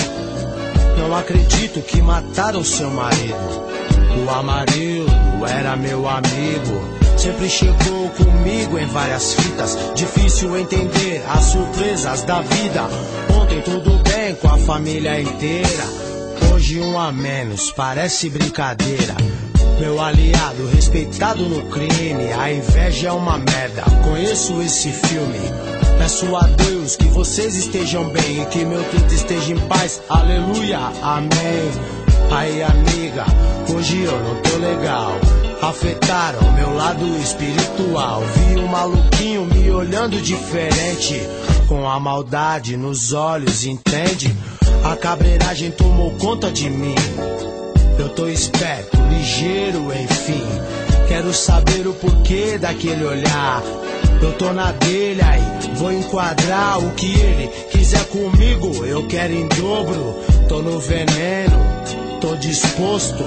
Não 1.00 1.16
acredito 1.16 1.82
que 1.82 2.02
mataram 2.02 2.62
seu 2.62 2.90
marido. 2.90 3.36
O 4.26 4.30
Amarildo 4.30 5.46
era 5.48 5.78
meu 5.78 6.08
amigo. 6.08 7.00
Sempre 7.18 7.50
chegou 7.50 8.10
comigo 8.10 8.78
em 8.78 8.86
várias 8.86 9.34
fitas. 9.34 9.78
Difícil 9.96 10.58
entender 10.58 11.24
as 11.30 11.46
surpresas 11.46 12.24
da 12.24 12.42
vida. 12.42 12.84
Ontem 13.34 13.62
tudo 13.62 13.98
bem 14.04 14.36
com 14.36 14.50
a 14.50 14.58
família 14.58 15.20
inteira. 15.22 15.86
Hoje 16.54 16.80
um 16.82 17.00
a 17.00 17.14
menos, 17.14 17.72
parece 17.72 18.30
brincadeira. 18.30 19.16
Meu 19.80 20.02
aliado, 20.02 20.68
respeitado 20.68 21.44
no 21.48 21.66
crime. 21.70 22.34
A 22.38 22.52
inveja 22.52 23.08
é 23.08 23.12
uma 23.14 23.38
merda. 23.38 23.84
Conheço 24.04 24.62
esse 24.62 24.92
filme. 24.92 25.40
Peço 26.00 26.34
a 26.34 26.48
Deus 26.48 26.96
que 26.96 27.10
vocês 27.10 27.56
estejam 27.58 28.06
bem 28.10 28.42
e 28.42 28.46
que 28.46 28.64
meu 28.64 28.82
tudo 28.86 29.14
esteja 29.14 29.52
em 29.52 29.60
paz. 29.68 30.02
Aleluia, 30.08 30.80
amém. 31.04 31.70
Aí, 32.32 32.64
amiga, 32.64 33.26
hoje 33.70 34.04
eu 34.04 34.18
não 34.24 34.42
tô 34.42 34.58
legal. 34.58 35.12
Afetaram 35.62 36.54
meu 36.54 36.74
lado 36.74 37.06
espiritual. 37.18 38.22
Vi 38.22 38.60
um 38.62 38.68
maluquinho 38.68 39.46
me 39.46 39.70
olhando 39.72 40.22
diferente. 40.22 41.22
Com 41.68 41.88
a 41.88 42.00
maldade 42.00 42.78
nos 42.78 43.12
olhos, 43.12 43.66
entende? 43.66 44.34
A 44.86 44.96
cabreiragem 44.96 45.70
tomou 45.70 46.12
conta 46.12 46.50
de 46.50 46.70
mim. 46.70 46.96
Eu 48.00 48.08
tô 48.08 48.26
esperto, 48.30 48.98
ligeiro, 49.10 49.92
enfim. 49.94 50.48
Quero 51.10 51.34
saber 51.34 51.86
o 51.86 51.94
porquê 51.94 52.58
daquele 52.58 53.04
olhar. 53.04 53.62
Eu 54.22 54.34
tô 54.34 54.54
na 54.54 54.72
dele 54.72 55.22
aí, 55.22 55.69
vou 55.80 55.94
enquadrar 55.94 56.78
o 56.78 56.92
que 56.92 57.08
ele 57.20 57.48
quiser 57.72 58.04
comigo. 58.08 58.86
Eu 58.86 59.08
quero 59.08 59.34
em 59.34 59.48
dobro, 59.48 60.14
tô 60.50 60.62
no 60.62 60.78
veneno, 60.78 61.58
tô 62.20 62.36
disposto. 62.36 63.24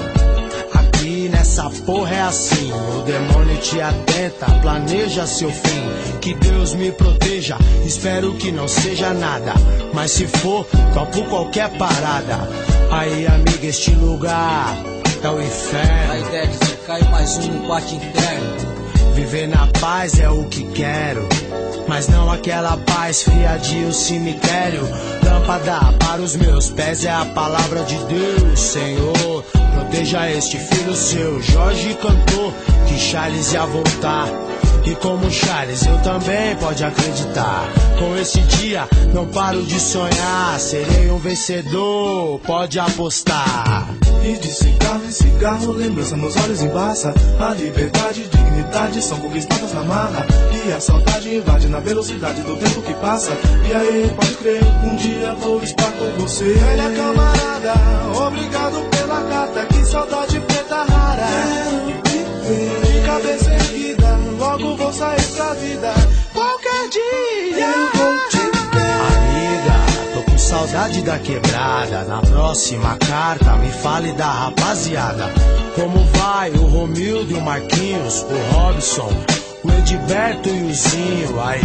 Aqui 0.75 1.31
nessa 1.31 1.71
porra 1.87 2.15
é 2.15 2.21
assim, 2.21 2.71
o 2.71 3.03
demônio 3.03 3.57
te 3.57 3.81
atenta, 3.81 4.47
planeja 4.61 5.27
seu 5.27 5.51
fim. 5.51 6.19
Que 6.21 6.35
Deus 6.35 6.75
me 6.75 6.93
proteja, 6.93 7.57
espero 7.87 8.35
que 8.35 8.53
não 8.53 8.69
seja 8.69 9.15
nada. 9.15 9.55
Mas 9.95 10.11
se 10.11 10.27
for, 10.27 10.67
topo 10.93 11.25
qualquer 11.25 11.71
parada. 11.79 12.49
Aí, 12.91 13.27
amiga, 13.27 13.67
este 13.67 13.93
lugar 13.93 14.77
é 15.23 15.29
o 15.29 15.41
inferno. 15.41 16.13
Aí, 16.13 16.23
Dexter, 16.25 16.79
cai 16.87 17.03
mais 17.11 17.39
um 17.39 17.53
no 17.53 17.67
quarto 17.67 17.95
interno. 17.95 18.72
Viver 19.15 19.47
na 19.47 19.67
paz 19.67 20.19
é 20.19 20.29
o 20.29 20.45
que 20.45 20.65
quero. 20.73 21.29
Mas 21.87 22.09
não 22.09 22.31
aquela 22.31 22.77
paz 22.77 23.23
fria 23.23 23.57
de 23.59 23.77
um 23.77 23.93
cemitério. 23.93 24.83
Lâmpada 25.25 25.93
para 25.99 26.23
os 26.23 26.37
meus 26.37 26.71
pés 26.71 27.05
é 27.05 27.11
a 27.11 27.25
palavra 27.27 27.83
de 27.85 27.97
Deus, 28.05 28.61
Senhor. 28.61 29.45
Proteja 29.75 30.31
este 30.31 30.59
filho 30.59 30.95
seu. 30.95 31.43
Jorge 31.43 31.95
cantou 31.95 32.53
que 32.87 32.99
Charles 32.99 33.53
ia 33.53 33.67
voltar. 33.67 34.29
E 34.85 34.95
como 34.97 35.31
Charles, 35.31 35.87
eu 35.87 35.97
também 35.99 36.57
pode 36.57 36.83
acreditar. 36.83 37.69
Com 37.99 38.17
esse 38.17 38.41
dia, 38.41 38.89
não 39.15 39.27
paro 39.27 39.63
de 39.63 39.79
sonhar. 39.79 40.59
Serei 40.59 41.11
um 41.11 41.19
vencedor, 41.19 42.41
pode 42.41 42.79
apostar. 42.79 43.87
E 44.25 44.37
de 44.39 44.53
cigarro 44.53 45.05
em 45.05 45.11
cigarro, 45.11 45.73
lembrança 45.73 46.17
nos 46.17 46.37
olhos 46.37 46.63
embaça. 46.63 47.13
A 47.41 47.55
liberdade 47.55 48.23
e 48.23 48.29
dignidade 48.29 49.03
são 49.03 49.19
conquistadas 49.19 49.73
na 49.73 49.83
marra. 49.83 50.25
E 50.65 50.73
a 50.73 50.81
saudade 50.81 51.35
invade 51.35 51.69
na 51.69 51.81
velocidade 51.81 52.41
do 52.43 52.57
tempo 52.57 52.83
que 52.83 52.95
passa. 52.95 53.33
E 53.69 53.73
aí, 53.75 54.13
pode 54.15 54.35
crer, 54.37 54.63
um 54.85 54.95
dia 54.95 55.35
vou 55.35 55.61
estar 55.63 55.91
com 55.93 56.21
você. 56.21 56.55
Velha 56.55 56.91
camarada, 56.93 57.75
obrigado 58.27 58.91
pela 58.91 59.23
carta. 59.23 59.67
Que 59.67 59.85
saudade 59.85 60.41
preta 60.41 60.85
rara. 60.85 61.27
De 62.45 63.07
cabeça 63.07 63.53
erguida, 63.53 64.19
logo 64.39 64.77
vou 64.77 64.93
sair 64.93 65.25
pra 65.35 65.55
vida. 65.55 65.93
Qualquer 66.33 66.89
dia 66.89 67.67
eu 67.67 67.99
vou 67.99 68.32
saudade 70.53 71.01
da 71.01 71.19
quebrada. 71.19 72.05
Na 72.05 72.21
próxima 72.21 72.99
carta, 72.99 73.57
me 73.57 73.71
fale 73.71 74.13
da 74.13 74.31
rapaziada. 74.31 75.31
Como 75.75 76.05
vai 76.19 76.51
o 76.51 76.67
Romildo 76.67 77.33
e 77.33 77.35
o 77.35 77.41
Marquinhos, 77.41 78.23
o 78.29 78.55
Robson, 78.55 79.11
o 79.65 79.73
Edberto 79.73 80.51
e 80.51 80.63
o 80.65 80.75
Zinho? 80.75 81.41
Aí, 81.41 81.63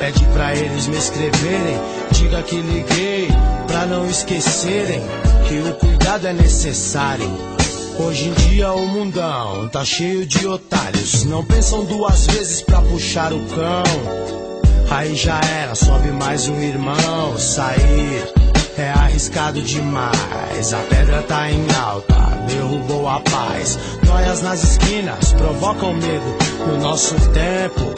pede 0.00 0.24
pra 0.34 0.52
eles 0.56 0.88
me 0.88 0.96
escreverem. 0.96 1.78
Diga 2.10 2.42
que 2.42 2.56
liguei, 2.56 3.28
pra 3.68 3.86
não 3.86 4.10
esquecerem 4.10 5.00
que 5.46 5.60
o 5.60 5.74
cuidado 5.74 6.26
é 6.26 6.32
necessário. 6.32 7.30
Hoje 8.00 8.28
em 8.28 8.32
dia 8.32 8.72
o 8.72 8.84
mundão 8.84 9.68
tá 9.68 9.84
cheio 9.84 10.26
de 10.26 10.44
otários. 10.44 11.24
Não 11.24 11.44
pensam 11.44 11.84
duas 11.84 12.26
vezes 12.26 12.62
pra 12.62 12.82
puxar 12.82 13.32
o 13.32 13.38
cão. 13.46 14.45
Aí 14.90 15.14
já 15.14 15.40
era, 15.62 15.74
sobe 15.74 16.10
mais 16.12 16.48
um 16.48 16.60
irmão. 16.60 17.38
Sair 17.38 18.32
é 18.78 18.90
arriscado 18.90 19.60
demais. 19.60 20.72
A 20.72 20.78
pedra 20.88 21.22
tá 21.22 21.50
em 21.50 21.66
alta, 21.74 22.14
derrubou 22.46 23.08
a 23.08 23.20
paz. 23.20 23.78
Noias 24.06 24.42
nas 24.42 24.62
esquinas 24.62 25.32
provocam 25.32 25.92
medo. 25.94 26.36
No 26.66 26.78
nosso 26.78 27.14
tempo, 27.30 27.94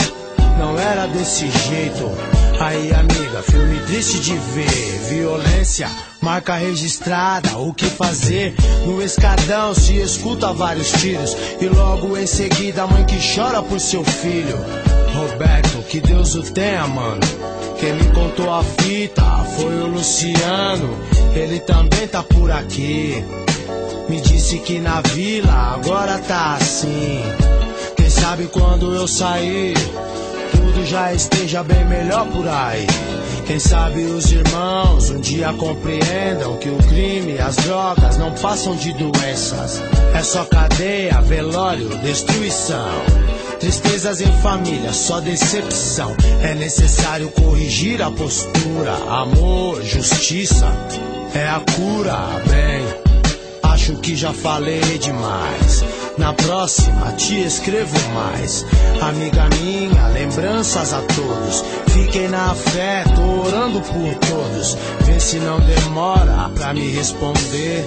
não 0.59 0.79
era 0.79 1.07
desse 1.07 1.49
jeito. 1.51 2.38
Aí, 2.61 2.93
amiga, 2.93 3.43
filme 3.43 3.79
triste 3.87 4.19
de 4.19 4.35
ver. 4.35 4.99
Violência, 5.09 5.89
marca 6.21 6.55
registrada. 6.55 7.57
O 7.59 7.73
que 7.73 7.87
fazer? 7.87 8.55
No 8.85 9.01
escadão 9.01 9.75
se 9.75 9.95
escuta 9.95 10.53
vários 10.53 10.91
tiros. 10.93 11.37
E 11.61 11.67
logo 11.67 12.17
em 12.17 12.27
seguida, 12.27 12.83
a 12.83 12.87
mãe 12.87 13.05
que 13.05 13.17
chora 13.35 13.63
por 13.63 13.79
seu 13.79 14.05
filho. 14.05 14.57
Roberto, 15.15 15.83
que 15.89 16.01
Deus 16.01 16.35
o 16.35 16.43
tenha, 16.43 16.87
mano. 16.87 17.21
Quem 17.79 17.93
me 17.93 18.13
contou 18.13 18.53
a 18.53 18.65
fita 18.65 19.23
foi 19.57 19.81
o 19.81 19.87
Luciano. 19.87 20.99
Ele 21.35 21.61
também 21.61 22.09
tá 22.09 22.25
por 22.25 22.51
aqui. 22.51 23.25
Me 24.09 24.21
disse 24.21 24.59
que 24.59 24.81
na 24.81 25.01
vila 25.01 25.53
agora 25.53 26.19
tá 26.19 26.55
assim. 26.55 27.23
Quem 27.97 28.11
sabe 28.11 28.47
quando 28.47 28.95
eu 28.95 29.07
sair, 29.07 29.75
tudo 30.53 30.85
já 30.85 31.13
esteja 31.13 31.63
bem 31.63 31.85
melhor 31.87 32.27
por 32.27 32.47
aí. 32.49 32.87
Quem 33.47 33.59
sabe 33.59 34.03
os 34.03 34.31
irmãos 34.31 35.11
um 35.11 35.21
dia 35.21 35.53
compreendam 35.55 36.57
que 36.59 36.69
o 36.69 36.77
crime 36.77 37.33
e 37.33 37.39
as 37.39 37.57
drogas 37.57 38.19
não 38.19 38.33
passam 38.35 38.77
de 38.77 38.93
doenças. 38.93 39.83
É 40.15 40.23
só 40.23 40.45
cadeia, 40.45 41.21
velório, 41.23 41.89
destruição. 41.99 43.03
Tristezas 43.59 44.21
em 44.21 44.33
família, 44.41 44.93
só 44.93 45.21
decepção. 45.21 46.15
É 46.43 46.55
necessário 46.55 47.31
corrigir 47.31 48.03
a 48.03 48.11
postura. 48.11 48.95
Amor, 49.09 49.83
justiça 49.83 50.67
é 51.35 51.49
a 51.49 51.61
cura, 51.75 52.19
bem. 52.49 52.85
Acho 53.63 53.97
que 53.97 54.15
já 54.15 54.33
falei 54.33 54.99
demais. 54.99 55.85
Na 56.19 56.33
próxima 56.33 57.13
te 57.13 57.41
escrevo 57.41 57.97
mais. 58.13 58.67
Amiga 59.01 59.49
minha, 59.61 60.09
lembranças 60.09 60.93
a 60.93 61.01
todos. 61.03 61.65
Fiquem 61.93 62.29
na 62.29 62.55
fé, 62.55 63.05
tô 63.15 63.47
orando 63.47 63.81
por 63.81 64.15
todos. 64.29 64.77
Vê 65.03 65.21
se 65.21 65.39
não 65.39 65.61
demora 65.61 66.51
pra 66.55 66.75
me 66.75 66.91
responder. 66.91 67.85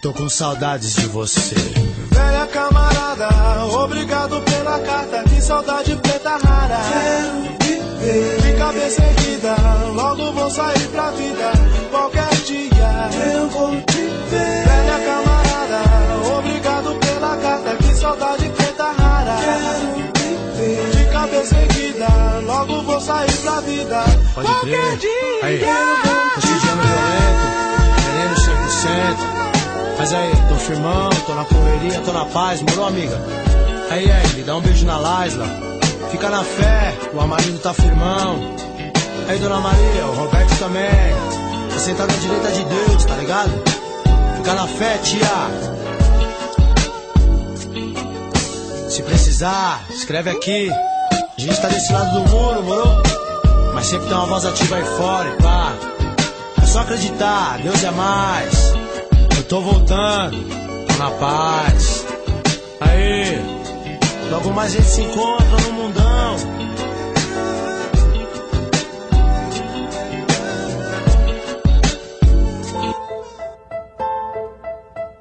Tô 0.00 0.12
com 0.12 0.28
saudades 0.28 0.94
de 0.94 1.06
você. 1.06 1.54
Velha 2.10 2.46
camarada, 2.46 3.28
obrigado 3.66 4.40
pela 4.42 4.78
carta, 4.80 5.24
que 5.24 5.40
saudade 5.40 5.96
preta 5.96 6.36
rara. 6.36 6.78
Quero 6.90 7.42
viver. 7.42 8.42
De 8.42 8.58
cabeça 8.58 9.02
erguida, 9.02 9.56
logo 9.94 10.32
vou 10.32 10.50
sair 10.50 10.88
pra 10.88 11.10
vida. 11.12 11.52
Qualquer 11.90 12.34
dia 12.44 13.10
eu 13.34 13.48
vou 13.48 13.70
te 13.82 14.02
ver. 14.30 14.64
Velha 14.64 15.13
saudade 18.14 18.48
preta 18.50 18.84
rara. 18.84 19.36
Quero 19.36 19.94
viver. 19.94 20.90
De 20.90 21.12
cabeça 21.12 21.56
erguida, 21.56 22.06
logo 22.46 22.82
vou 22.82 23.00
sair 23.00 23.32
pra 23.38 23.60
vida. 23.60 24.04
Pode 24.34 24.48
Qualquer 24.48 24.70
crer. 24.70 24.98
dia 24.98 25.10
Aí, 25.42 25.58
cotidiano 26.34 26.82
violento, 26.82 27.46
veneno 28.06 28.34
100%. 28.34 29.98
Mas 29.98 30.12
aí, 30.12 30.32
tô 30.48 30.54
firmão, 30.56 31.10
tô 31.26 31.34
na 31.34 31.44
correria, 31.44 32.00
tô 32.00 32.12
na 32.12 32.24
paz, 32.26 32.62
morou, 32.62 32.86
amiga? 32.86 33.20
Aí, 33.90 34.10
aí, 34.10 34.42
dá 34.42 34.56
um 34.56 34.60
beijo 34.60 34.86
na 34.86 34.98
Laisla. 34.98 35.46
Fica 36.10 36.30
na 36.30 36.42
fé, 36.44 36.94
o 37.12 37.20
Amarindo 37.20 37.58
tá 37.58 37.72
firmão. 37.72 38.54
Aí, 39.28 39.38
dona 39.38 39.60
Maria, 39.60 40.06
o 40.06 40.14
Roberto 40.14 40.58
também. 40.58 41.14
Tá 41.70 41.78
sentado 41.78 42.12
à 42.12 42.16
direita 42.16 42.50
de 42.52 42.64
Deus, 42.64 43.04
tá 43.04 43.14
ligado? 43.16 43.50
Fica 44.36 44.54
na 44.54 44.66
fé, 44.66 44.98
tia. 44.98 45.83
Precisar, 49.34 49.84
escreve 49.90 50.30
aqui. 50.30 50.70
A 50.70 51.40
gente 51.40 51.60
tá 51.60 51.66
desse 51.68 51.92
lado 51.92 52.20
do 52.20 52.30
muro, 52.30 52.62
morou? 52.62 53.02
Mas 53.74 53.86
sempre 53.86 54.06
tem 54.06 54.16
uma 54.16 54.26
voz 54.26 54.44
ativa 54.44 54.76
aí 54.76 54.84
fora 54.84 55.28
e 55.28 55.42
pá. 55.42 55.72
É 56.62 56.66
só 56.66 56.80
acreditar, 56.80 57.58
Deus 57.58 57.82
é 57.82 57.90
mais. 57.90 58.72
Eu 59.36 59.42
tô 59.44 59.60
voltando, 59.60 60.36
tô 60.86 60.96
na 60.98 61.10
paz. 61.10 62.06
Aí, 62.80 63.40
logo 64.30 64.52
mais 64.52 64.72
a 64.72 64.76
gente 64.76 64.88
se 64.88 65.00
encontra 65.02 65.60
no 65.62 65.72
mundão. 65.72 66.36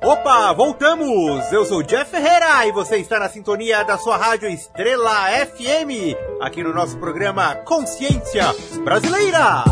Opa, 0.03 0.51
voltamos! 0.51 1.49
Eu 1.49 1.63
sou 1.63 1.81
Jeff 1.81 2.11
Ferreira 2.11 2.67
e 2.67 2.73
você 2.73 2.97
está 2.97 3.19
na 3.19 3.29
sintonia 3.29 3.83
da 3.83 3.97
sua 3.97 4.17
rádio 4.17 4.49
Estrela 4.49 5.29
FM, 5.45 6.13
aqui 6.41 6.61
no 6.61 6.73
nosso 6.73 6.97
programa 6.97 7.55
Consciência 7.55 8.53
Brasileira. 8.83 9.63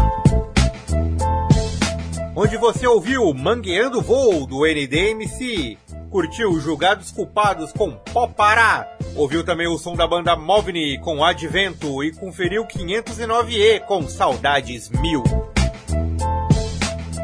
Onde 2.33 2.55
você 2.55 2.87
ouviu 2.87 3.33
Mangueando 3.33 4.01
Voo 4.01 4.47
do 4.47 4.65
NDMC, 4.65 5.77
curtiu 6.09 6.57
Julgados 6.61 7.11
Culpados 7.11 7.73
com 7.73 7.91
Popará, 7.91 8.87
ouviu 9.17 9.43
também 9.43 9.67
o 9.67 9.77
som 9.77 9.97
da 9.97 10.07
banda 10.07 10.33
Movni 10.37 10.97
com 10.99 11.25
Advento 11.25 12.01
e 12.05 12.13
conferiu 12.13 12.65
509E 12.65 13.81
com 13.81 14.07
Saudades 14.07 14.89
Mil. 14.89 15.23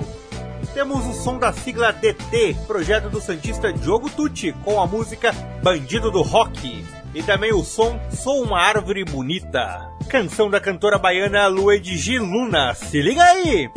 Temos 0.74 1.08
o 1.08 1.14
som 1.14 1.38
da 1.38 1.54
sigla 1.54 1.94
DT, 1.94 2.58
projeto 2.68 3.10
do 3.10 3.22
Santista 3.22 3.72
Diogo 3.72 4.10
Tucci, 4.10 4.52
com 4.66 4.82
a 4.82 4.86
música 4.86 5.32
Bandido 5.64 6.12
do 6.12 6.22
Rock. 6.22 6.84
E 7.14 7.22
também 7.22 7.54
o 7.54 7.64
som 7.64 8.00
Sou 8.10 8.42
uma 8.42 8.62
Árvore 8.62 9.04
Bonita, 9.04 9.92
canção 10.10 10.50
da 10.50 10.62
cantora 10.62 10.98
baiana 10.98 11.48
Luedigi 11.48 12.18
Luna. 12.18 12.74
Se 12.74 13.02
liga 13.02 13.22
aí! 13.22 13.70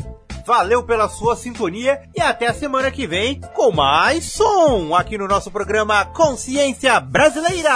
Valeu 0.47 0.85
pela 0.85 1.09
sua 1.09 1.35
sintonia 1.35 2.03
e 2.15 2.21
até 2.21 2.47
a 2.47 2.55
semana 2.55 2.91
que 2.91 3.07
vem 3.07 3.41
com 3.55 3.73
mais 3.73 4.25
som 4.25 4.95
aqui 4.95 5.19
no 5.19 5.27
nosso 5.27 5.51
programa 5.51 6.05
Consciência 6.05 7.01
Brasileira. 7.01 7.75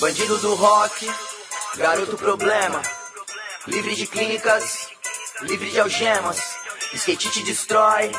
Bandido 0.00 0.36
do 0.38 0.54
rock, 0.56 1.08
garoto 1.76 2.16
problema, 2.18 2.82
livre 3.68 3.94
de 3.94 4.06
clínicas, 4.06 4.88
livre 5.42 5.70
de 5.70 5.80
algemas, 5.80 6.38
skatista 6.92 7.40
destrói, 7.44 8.10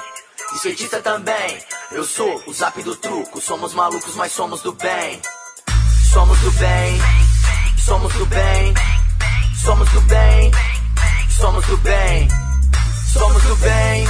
skatista 0.56 1.02
também. 1.02 1.60
Eu 1.94 2.04
sou 2.04 2.42
o 2.48 2.54
zap 2.54 2.82
do 2.82 2.96
truco, 2.96 3.40
somos 3.40 3.76
malucos, 3.76 4.16
mas 4.16 4.32
somos 4.32 4.62
do 4.62 4.74
bem. 4.74 5.22
Somos 6.12 6.40
do 6.40 6.52
bem, 6.54 7.00
somos 7.86 8.12
do 8.14 8.26
bem, 8.26 8.74
somos 9.64 9.90
do 9.92 10.02
bem, 10.02 10.52
somos 11.30 11.66
do 11.68 11.78
bem, 11.78 12.28
somos 13.14 13.44
do 13.44 13.56
bem, 13.58 14.08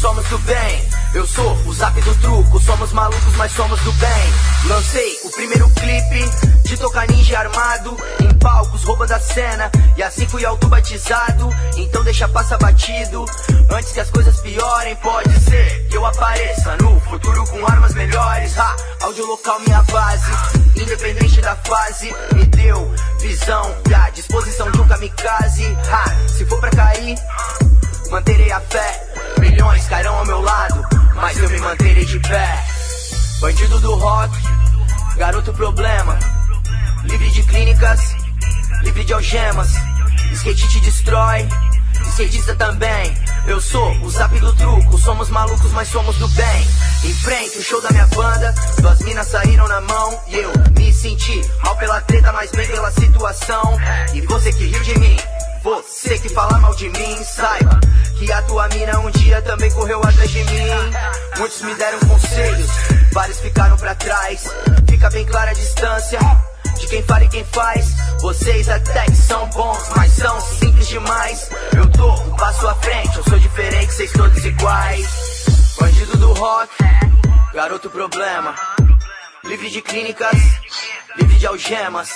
somos 0.00 0.28
do 0.28 0.38
bem. 0.38 1.01
Eu 1.14 1.26
sou 1.26 1.52
o 1.66 1.74
zap 1.74 2.00
do 2.00 2.14
truco, 2.16 2.58
somos 2.58 2.90
malucos, 2.92 3.36
mas 3.36 3.52
somos 3.52 3.78
do 3.80 3.92
bem. 3.92 4.32
Lancei 4.66 5.20
o 5.24 5.30
primeiro 5.30 5.68
clipe 5.70 6.30
de 6.64 6.76
tocar 6.78 7.06
ninja 7.06 7.38
armado 7.38 7.94
em 8.18 8.32
palcos, 8.38 8.82
roubando 8.82 9.12
a 9.12 9.20
cena. 9.20 9.70
E 9.94 10.02
assim 10.02 10.26
fui 10.26 10.42
autobatizado, 10.42 11.50
então 11.76 12.02
deixa 12.02 12.26
passar 12.28 12.56
batido. 12.56 13.26
Antes 13.70 13.92
que 13.92 14.00
as 14.00 14.08
coisas 14.08 14.40
piorem, 14.40 14.96
pode 14.96 15.38
ser 15.40 15.86
que 15.88 15.98
eu 15.98 16.06
apareça 16.06 16.78
no 16.78 16.98
futuro 17.00 17.44
com 17.44 17.66
armas 17.66 17.92
melhores. 17.92 18.58
Ha, 18.58 18.76
áudio 19.02 19.26
local, 19.26 19.60
minha 19.60 19.82
base, 19.82 20.32
independente 20.80 21.42
da 21.42 21.54
fase, 21.56 22.10
me 22.34 22.46
deu 22.46 22.90
visão 23.20 23.76
e 23.86 23.94
a 23.94 24.08
disposição 24.08 24.70
de 24.70 24.80
um 24.80 24.88
kamikaze. 24.88 25.76
Ha, 25.90 26.28
se 26.28 26.46
for 26.46 26.58
pra 26.58 26.70
cair, 26.70 27.18
manterei 28.12 28.52
a 28.52 28.60
fé. 28.60 29.02
Milhões 29.38 29.86
cairão 29.86 30.14
ao 30.14 30.26
meu 30.26 30.40
lado, 30.42 30.86
mas 31.14 31.38
eu 31.38 31.48
me 31.48 31.58
manterei 31.58 32.04
de 32.04 32.20
pé. 32.20 32.64
Bandido 33.40 33.80
do 33.80 33.94
rock, 33.94 34.36
garoto 35.16 35.52
problema. 35.54 36.18
Livre 37.04 37.30
de 37.30 37.42
clínicas, 37.42 38.14
livre 38.82 39.02
de 39.04 39.14
algemas. 39.14 39.70
Skate 40.30 40.68
te 40.68 40.80
destrói, 40.80 41.48
skatista 42.10 42.54
também. 42.54 43.16
Eu 43.46 43.60
sou 43.62 43.90
o 44.02 44.10
zap 44.10 44.38
do 44.38 44.52
truco, 44.54 44.98
somos 44.98 45.30
malucos, 45.30 45.72
mas 45.72 45.88
somos 45.88 46.16
do 46.16 46.28
bem. 46.28 46.66
Em 47.04 47.14
frente, 47.14 47.58
o 47.58 47.62
show 47.62 47.80
da 47.80 47.90
minha 47.90 48.06
banda, 48.08 48.54
duas 48.78 49.00
minas 49.00 49.28
saíram 49.28 49.66
na 49.66 49.80
mão 49.80 50.20
e 50.28 50.36
eu 50.36 50.52
me 50.78 50.92
senti 50.92 51.40
mal 51.64 51.74
pela 51.76 52.00
treta, 52.02 52.30
mas 52.32 52.52
bem 52.52 52.66
pela 52.68 52.90
situação. 52.90 53.78
E 54.12 54.20
você 54.20 54.52
que 54.52 54.66
riu 54.66 54.82
de 54.82 54.98
mim, 54.98 55.16
você 55.62 56.18
que 56.18 56.28
fala 56.28 56.58
mal 56.58 56.74
de 56.74 56.88
mim, 56.88 57.24
saiba 57.24 57.78
que 58.18 58.30
a 58.32 58.42
tua 58.42 58.68
mina 58.68 58.98
um 58.98 59.10
dia 59.10 59.40
também 59.42 59.70
correu 59.70 60.00
atrás 60.00 60.30
de 60.30 60.42
mim. 60.44 60.70
Muitos 61.38 61.62
me 61.62 61.74
deram 61.76 62.00
conselhos, 62.00 62.70
vários 63.12 63.38
ficaram 63.38 63.76
pra 63.76 63.94
trás. 63.94 64.50
Fica 64.88 65.08
bem 65.10 65.24
clara 65.24 65.50
a 65.52 65.54
distância 65.54 66.18
de 66.78 66.86
quem 66.88 67.02
fala 67.04 67.24
e 67.24 67.28
quem 67.28 67.44
faz. 67.44 67.94
Vocês 68.20 68.68
até 68.68 69.04
que 69.04 69.16
são 69.16 69.48
bons, 69.50 69.88
mas 69.96 70.12
são 70.12 70.40
simples 70.40 70.88
demais. 70.88 71.48
Eu 71.76 71.88
tô 71.90 72.12
um 72.12 72.36
passo 72.36 72.66
à 72.66 72.74
frente, 72.76 73.16
eu 73.16 73.24
sou 73.24 73.38
diferente, 73.38 73.92
vocês 73.92 74.12
todos 74.12 74.44
iguais. 74.44 75.44
Bandido 75.78 76.16
do 76.16 76.32
rock, 76.32 76.72
garoto 77.54 77.88
problema. 77.88 78.54
Livre 79.44 79.70
de 79.70 79.80
clínicas, 79.80 80.38
livre 81.16 81.36
de 81.36 81.46
algemas. 81.46 82.10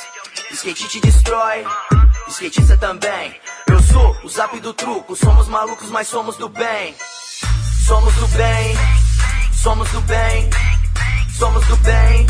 Skate 0.51 0.89
te 0.89 1.01
destrói, 1.01 1.65
skatista 2.29 2.77
também. 2.77 3.35
Eu 3.69 3.83
sou 3.83 4.17
o 4.25 4.29
zap 4.29 4.59
do 4.61 4.73
truco, 4.73 5.17
somos 5.17 5.49
malucos, 5.49 5.91
mas 5.91 6.09
somos 6.09 6.37
do 6.37 6.49
bem. 6.49 6.95
Somos 7.87 8.13
do 8.15 8.27
bem, 8.29 8.77
somos 9.63 9.89
do 9.91 10.01
bem, 10.01 10.51
somos 11.39 11.65
do 11.67 11.77
bem, 11.77 12.27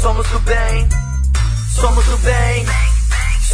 somos 0.00 0.26
do 0.28 0.38
bem, 0.38 0.88
somos 1.78 2.06
do 2.06 2.16
bem, 2.16 2.66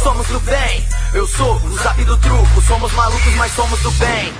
somos 0.01 0.27
do 0.27 0.39
bem. 0.39 0.87
Eu 1.13 1.27
sou 1.27 1.55
o 1.57 1.77
zap 1.77 2.05
do 2.05 2.17
truco, 2.19 2.61
somos 2.61 2.91
malucos, 2.93 3.35
mas 3.35 3.51
somos 3.51 3.81
do 3.81 3.91
bem. 3.91 4.33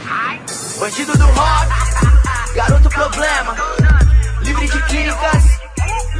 Bandido 0.79 1.17
do 1.17 1.25
rock, 1.25 2.55
garoto 2.55 2.89
problema, 2.89 3.57
livre 4.41 4.69
de 4.69 4.81
clínicas, 4.83 5.43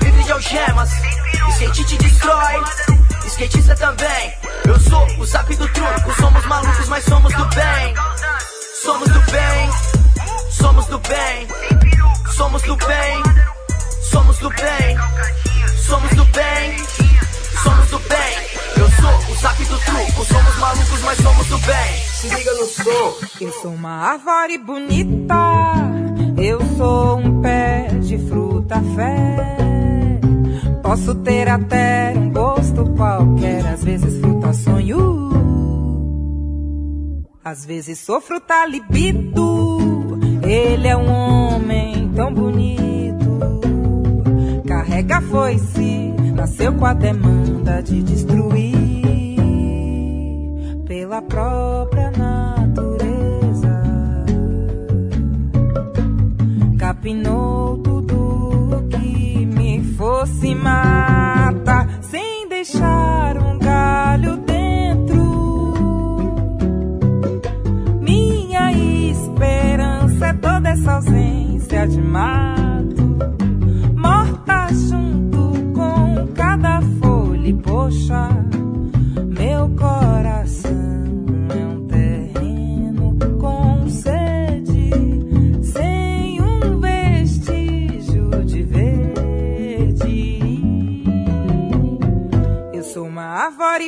livre 0.02 0.24
de 0.24 0.32
algemas. 0.34 0.90
Skate 1.52 1.86
te 1.86 1.98
destrói, 1.98 2.64
skatista 3.30 3.76
também. 3.76 4.34
Eu 4.66 4.80
sou 4.80 5.06
o 5.20 5.26
zap 5.26 5.56
do 5.56 5.68
truco, 5.70 6.16
somos 6.20 6.46
malucos, 6.46 6.88
mas 6.90 7.04
somos 7.04 7.34
do 7.34 7.46
bem. 7.46 7.94
Somos 8.84 9.10
do 9.10 9.20
bem, 9.32 9.70
somos 10.52 10.86
do 10.88 11.00
bem, 11.00 11.48
somos 12.36 12.62
do 12.64 12.76
bem, 12.78 13.24
somos 14.10 14.38
do 14.40 14.50
bem, 14.50 14.98
somos 15.86 16.10
do 16.16 16.26
bem, 16.26 16.78
somos 17.62 17.90
do 17.90 18.00
bem. 18.00 18.50
Eu 18.78 18.90
sou 18.90 19.32
o 19.32 19.36
zap 19.36 19.66
do 19.66 19.78
truco, 19.80 20.26
somos 20.26 20.56
malucos, 20.58 21.02
mas 21.02 21.18
somos 21.18 21.48
do 21.48 21.58
bem. 21.60 21.96
Se 22.16 22.30
liga 22.30 22.54
no 22.54 22.66
som. 22.66 23.28
Eu 23.42 23.52
sou 23.62 23.74
uma 23.74 24.12
árvore 24.12 24.58
bonita, 24.58 25.36
eu 26.38 26.60
sou 26.78 27.20
um 27.20 27.42
pé 27.42 27.90
de 28.00 28.18
fruta 28.28 28.82
fé. 28.96 29.59
Posso 30.90 31.14
ter 31.14 31.48
até 31.48 32.16
um 32.18 32.32
gosto 32.32 32.84
qualquer, 32.96 33.64
às 33.64 33.84
vezes 33.84 34.20
fruta 34.20 34.52
sonho. 34.54 35.30
Às 37.44 37.64
vezes 37.64 38.00
sou 38.00 38.20
fruta 38.20 38.66
libido. 38.66 39.78
Ele 40.42 40.88
é 40.88 40.98
um 40.98 41.08
homem 41.12 42.10
tão 42.16 42.34
bonito. 42.34 43.62
Carrega 44.68 45.22
foice, 45.22 46.12
nasceu 46.34 46.74
com 46.74 46.88
a 46.88 46.96
demanda 46.96 47.84
de 47.84 48.02
destruir 48.02 49.36
pela 50.88 51.22
própria 51.22 52.10
natureza. 52.10 53.84
Capinou 56.80 57.89
fosse 60.20 60.54
mata, 60.54 61.88
sem 62.02 62.50
deixar 62.50 63.38
um 63.38 63.58
galho 63.58 64.36
dentro. 64.38 65.24
Minha 68.02 68.70
esperança 68.74 70.28
é 70.28 70.34
toda 70.34 70.70
essa 70.70 70.92
ausência 70.96 71.88
de 71.88 72.02
mato, 72.02 73.18
morta 73.96 74.68
junto 74.74 75.54
com 75.74 76.28
cada 76.36 76.82
folha. 77.00 77.48
E 77.48 77.54
poxa, 77.54 78.30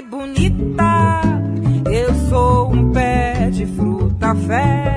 bonita, 0.03 1.21
eu 1.91 2.13
sou 2.29 2.73
um 2.73 2.91
pé 2.91 3.49
de 3.51 3.65
fruta 3.65 4.35
fé. 4.35 4.90